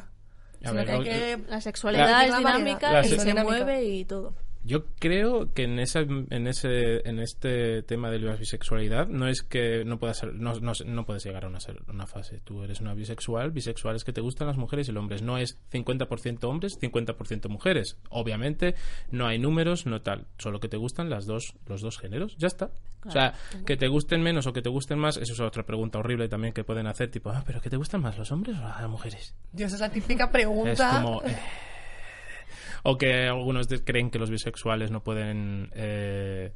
[0.63, 3.85] A Sino ver, que hay que La sexualidad La- es dinámica La y se- mueve
[3.85, 4.35] y todo.
[4.63, 9.43] Yo creo que en esa, en ese en este tema de la bisexualidad no es
[9.43, 12.41] que no puedas ser, no, no, no puedes llegar a una, ser- una fase.
[12.45, 15.23] Tú eres una bisexual, bisexual es que te gustan las mujeres y los hombres.
[15.23, 17.97] No es 50% hombres, 50% mujeres.
[18.11, 18.75] Obviamente
[19.11, 20.27] no hay números, no tal.
[20.39, 22.37] Solo que te gustan las dos, los dos géneros.
[22.37, 22.71] Ya está.
[23.07, 23.33] O sea,
[23.65, 26.53] que te gusten menos o que te gusten más, eso es otra pregunta horrible también
[26.53, 29.35] que pueden hacer, tipo, ah, pero ¿qué te gustan más, los hombres o las mujeres?
[29.53, 30.73] Dios, es la típica pregunta.
[30.73, 31.23] Es como...
[31.23, 31.35] eh,
[32.83, 35.71] o que algunos creen que los bisexuales no pueden...
[35.75, 36.53] eh,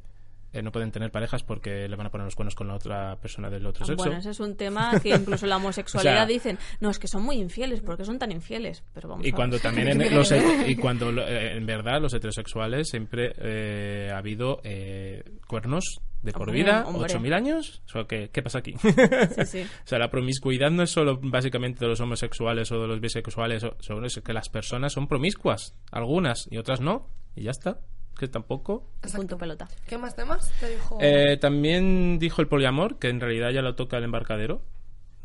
[0.55, 3.15] eh, no pueden tener parejas porque le van a poner los cuernos con la otra
[3.17, 4.03] persona del otro sexo.
[4.03, 7.07] Bueno, ese es un tema que incluso la homosexualidad O sea- dicen, no, es que
[7.07, 8.83] son muy infieles, porque son tan infieles?
[8.93, 9.61] Pero vamos y a cuando ver.
[9.63, 10.33] también en los
[10.67, 15.83] y cuando eh, en verdad los heterosexuales siempre eh, ha habido eh, cuernos
[16.23, 17.13] de por Hombre, vida, hombre.
[17.13, 17.83] 8.000 años.
[17.85, 18.73] O sea, ¿qué, ¿Qué pasa aquí?
[18.81, 19.61] Sí, sí.
[19.83, 23.63] O sea, la promiscuidad no es solo básicamente de los homosexuales o de los bisexuales,
[23.63, 27.79] o- es que las personas son promiscuas, algunas y otras no, y ya está.
[28.17, 28.89] Que tampoco.
[29.15, 29.67] Punto pelota.
[29.87, 30.97] ¿Qué más temas te dijo?
[31.01, 34.61] Eh, también dijo el poliamor, que en realidad ya lo toca el embarcadero.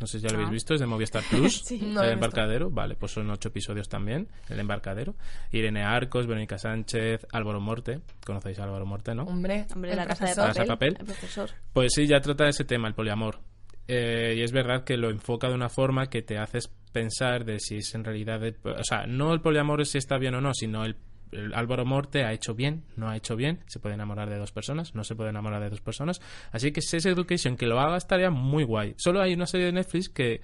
[0.01, 0.53] No sé si ya lo habéis Ah.
[0.53, 1.61] visto, es de Movistar Plus.
[1.67, 1.77] Sí.
[1.79, 2.05] No el visto.
[2.13, 4.29] embarcadero, vale, pues son ocho episodios también.
[4.49, 5.15] El embarcadero.
[5.53, 8.01] Irene Arcos, Verónica Sánchez, Álvaro Morte.
[8.25, 9.25] ¿Conocéis a Álvaro Morte, no?
[9.25, 10.47] Hombre, Hombre, la casa de profesor.
[10.49, 11.07] Casa de papel, papel.
[11.09, 11.51] el profesor.
[11.75, 13.41] Pues sí, ya trata ese tema, el poliamor.
[13.89, 17.59] Eh, y es verdad que lo enfoca de una forma que te haces pensar de
[17.61, 18.41] si es en realidad...
[18.41, 20.97] de- o sea, no el poliamor es si está bien o no, sino el,
[21.33, 24.53] el Álvaro Morte ha hecho bien, no ha hecho bien, se puede enamorar de dos
[24.53, 26.21] personas, no se puede enamorar de dos personas.
[26.53, 28.95] Así que Sex Education, que lo haga estaría muy guay.
[28.97, 30.41] Solo hay una serie de Netflix que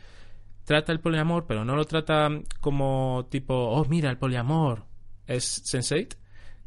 [0.64, 2.28] trata el poliamor, pero no lo trata
[2.60, 4.84] como tipo, oh, mira, el poliamor
[5.26, 6.16] es Sense8,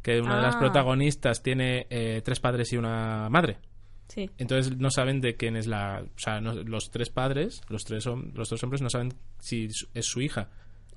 [0.02, 0.60] que una de las Ah.
[0.60, 3.58] protagonistas tiene eh, tres padres y una madre.
[4.08, 4.30] Sí.
[4.38, 6.02] Entonces no saben de quién es la...
[6.04, 10.06] O sea, no- los tres padres, los tres, los tres hombres no saben si es
[10.06, 10.50] su hija.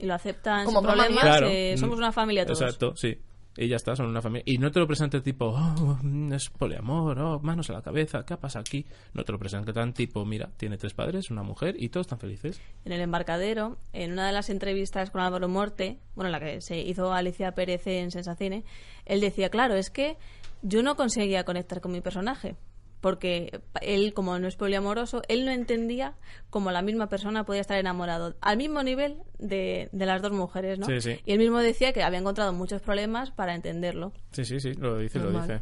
[0.03, 1.23] Y lo aceptan Como sin problemas.
[1.23, 1.47] Claro.
[1.49, 2.61] eh, somos una familia todos.
[2.61, 3.17] Exacto, sí.
[3.57, 4.45] Y ya está, son una familia.
[4.47, 5.99] Y no te lo presentan tipo, oh,
[6.33, 8.87] es poliamor, oh, manos a la cabeza, ¿qué pasa aquí?
[9.13, 12.61] No te lo presentan tipo, mira, tiene tres padres, una mujer y todos están felices.
[12.85, 16.79] En el embarcadero, en una de las entrevistas con Álvaro Morte, bueno, la que se
[16.79, 18.65] hizo Alicia Pérez en Sensacine,
[19.05, 20.17] él decía, claro, es que
[20.63, 22.57] yo no conseguía conectar con mi personaje.
[23.03, 26.15] Porque él, como no es poliamoroso, él no entendía
[26.49, 30.79] cómo la misma persona podía estar enamorado al mismo nivel de, de las dos mujeres,
[30.79, 30.87] ¿no?
[30.87, 31.21] Sí, sí.
[31.27, 34.13] Y él mismo decía que había encontrado muchos problemas para entenderlo.
[34.31, 35.61] Sí, sí, sí, lo dice, lo dice.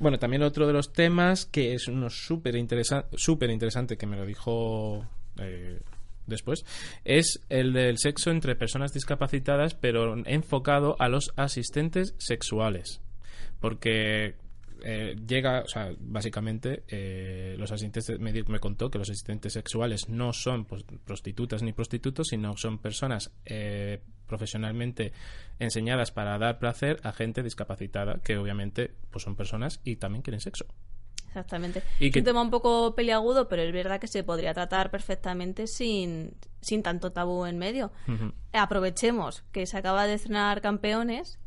[0.00, 4.16] Bueno, también otro de los temas que es uno súper interesante, súper interesante que me
[4.16, 5.04] lo dijo
[5.38, 5.80] eh,
[6.26, 6.64] después,
[7.04, 13.02] es el del sexo entre personas discapacitadas, pero enfocado a los asistentes sexuales.
[13.60, 14.36] Porque
[14.84, 20.32] eh, llega, o sea, básicamente, eh, los asistentes, me, contó que los asistentes sexuales no
[20.32, 25.12] son pues, prostitutas ni prostitutos, sino son personas eh, profesionalmente
[25.58, 30.40] enseñadas para dar placer a gente discapacitada, que obviamente pues son personas y también quieren
[30.40, 30.66] sexo.
[31.28, 31.82] Exactamente.
[32.00, 34.90] Y es que- un tema un poco peliagudo, pero es verdad que se podría tratar
[34.90, 37.92] perfectamente sin, sin tanto tabú en medio.
[38.52, 41.38] Aprovechemos que se acaba de estrenar Campeones,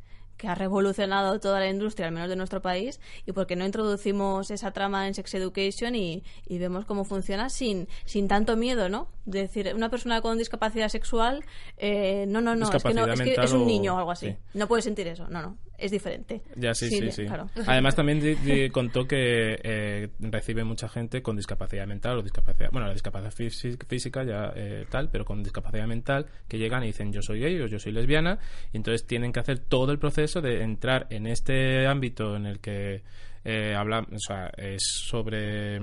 [0.42, 4.50] que ha revolucionado toda la industria, al menos de nuestro país, y porque no introducimos
[4.50, 9.08] esa trama en Sex Education y, y vemos cómo funciona sin, sin tanto miedo, ¿no?
[9.28, 11.46] Es decir, una persona con discapacidad sexual,
[11.78, 14.32] eh, no, no, no, es que, no, es, que es un niño o algo así.
[14.32, 14.38] sí.
[14.56, 16.42] No puede sentir eso, no, no, es diferente.
[16.56, 17.26] Ya, sí, sí, sí.
[17.26, 17.50] claro.
[17.68, 22.70] Además, también di- di- contó que eh, recibe mucha gente con discapacidad mental o discapacidad,
[22.72, 26.88] bueno, la discapacidad fí- física ya eh, tal, pero con discapacidad mental que llegan y
[26.88, 28.40] dicen yo soy gay o yo soy lesbiana
[28.72, 32.60] y entonces tienen que hacer todo el proceso de entrar en este ámbito en el
[32.60, 33.04] que
[33.44, 35.80] eh, habla, o sea, es sobre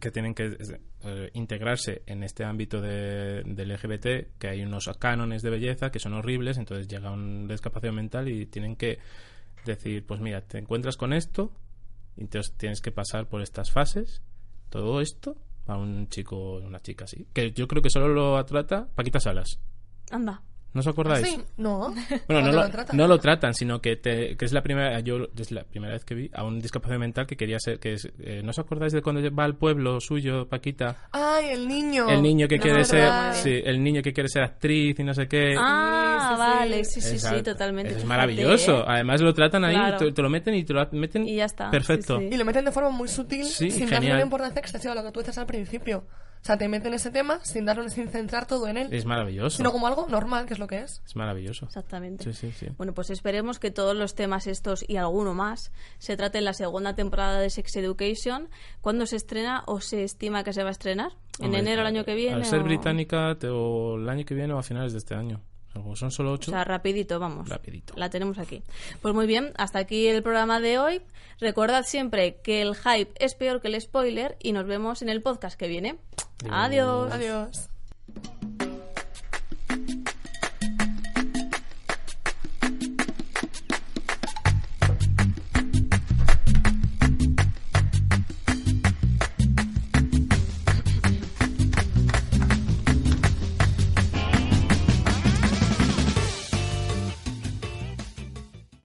[0.00, 0.56] que tienen que
[1.06, 5.98] eh, integrarse en este ámbito de, del LGBT, que hay unos cánones de belleza que
[5.98, 8.98] son horribles, entonces llega un discapacidad mental y tienen que
[9.64, 11.52] decir, pues mira, te encuentras con esto,
[12.16, 14.22] entonces tienes que pasar por estas fases,
[14.70, 15.36] todo esto,
[15.66, 17.26] a un chico una chica así.
[17.32, 19.58] Que yo creo que solo lo trata Paquita Salas.
[20.10, 20.42] Anda.
[20.74, 21.26] ¿No os acordáis?
[21.26, 21.88] Sí, no.
[21.88, 22.96] Bueno, no ¿Cuándo lo, lo tratan?
[22.98, 26.04] no lo tratan, sino que, te- que es la primera yo es la primera vez
[26.04, 28.92] que vi a un discapacidad mental que quería ser que es, eh, ¿no os acordáis
[28.92, 31.08] de cuando va al pueblo suyo Paquita?
[31.12, 32.10] Ay, el niño.
[32.10, 35.14] El niño que No, quiere ser sí, el niño que quiere ser actriz y no
[35.14, 35.54] sé qué.
[35.58, 36.38] Ah, sí, sí.
[36.40, 37.92] vale, sí, sí, sí, totalmente.
[37.92, 38.80] Es Fíjate, maravilloso.
[38.80, 38.84] ¿eh?
[38.86, 39.96] Además lo tratan ahí, Claro.
[39.96, 42.18] te, te lo meten y te lo meten Y ya está, perfecto.
[42.18, 42.34] sí, sí.
[42.34, 44.16] Y lo meten de forma muy sutil, Sí, sin darle genial.
[44.16, 46.04] una importancia excesiva a lo que tú dices al principio.
[46.42, 49.56] O sea, te meten ese tema sin darle, sin centrar todo en él, Es maravilloso.
[49.56, 51.02] sino como algo normal, que es lo que es.
[51.04, 51.66] Es maravilloso.
[51.66, 52.22] Exactamente.
[52.24, 52.66] Sí, sí, sí.
[52.76, 56.52] Bueno, pues esperemos que todos los temas estos y alguno más se trate en la
[56.52, 58.48] segunda temporada de Sex Education.
[58.80, 61.12] ¿Cuándo se estrena o se estima que se va a estrenar?
[61.38, 62.34] ¿En Hombre, enero el año que viene?
[62.36, 65.14] Al ser o- británica, te- o el año que viene o a finales de este
[65.14, 65.40] año.
[65.82, 66.50] Como son solo O ocho.
[66.50, 67.48] sea, rapidito, vamos.
[67.48, 67.94] Rapidito.
[67.96, 68.62] La tenemos aquí.
[69.02, 71.02] Pues muy bien, hasta aquí el programa de hoy.
[71.40, 75.22] Recordad siempre que el hype es peor que el spoiler y nos vemos en el
[75.22, 75.98] podcast que viene.
[76.50, 77.12] Adiós.
[77.12, 77.68] Adiós.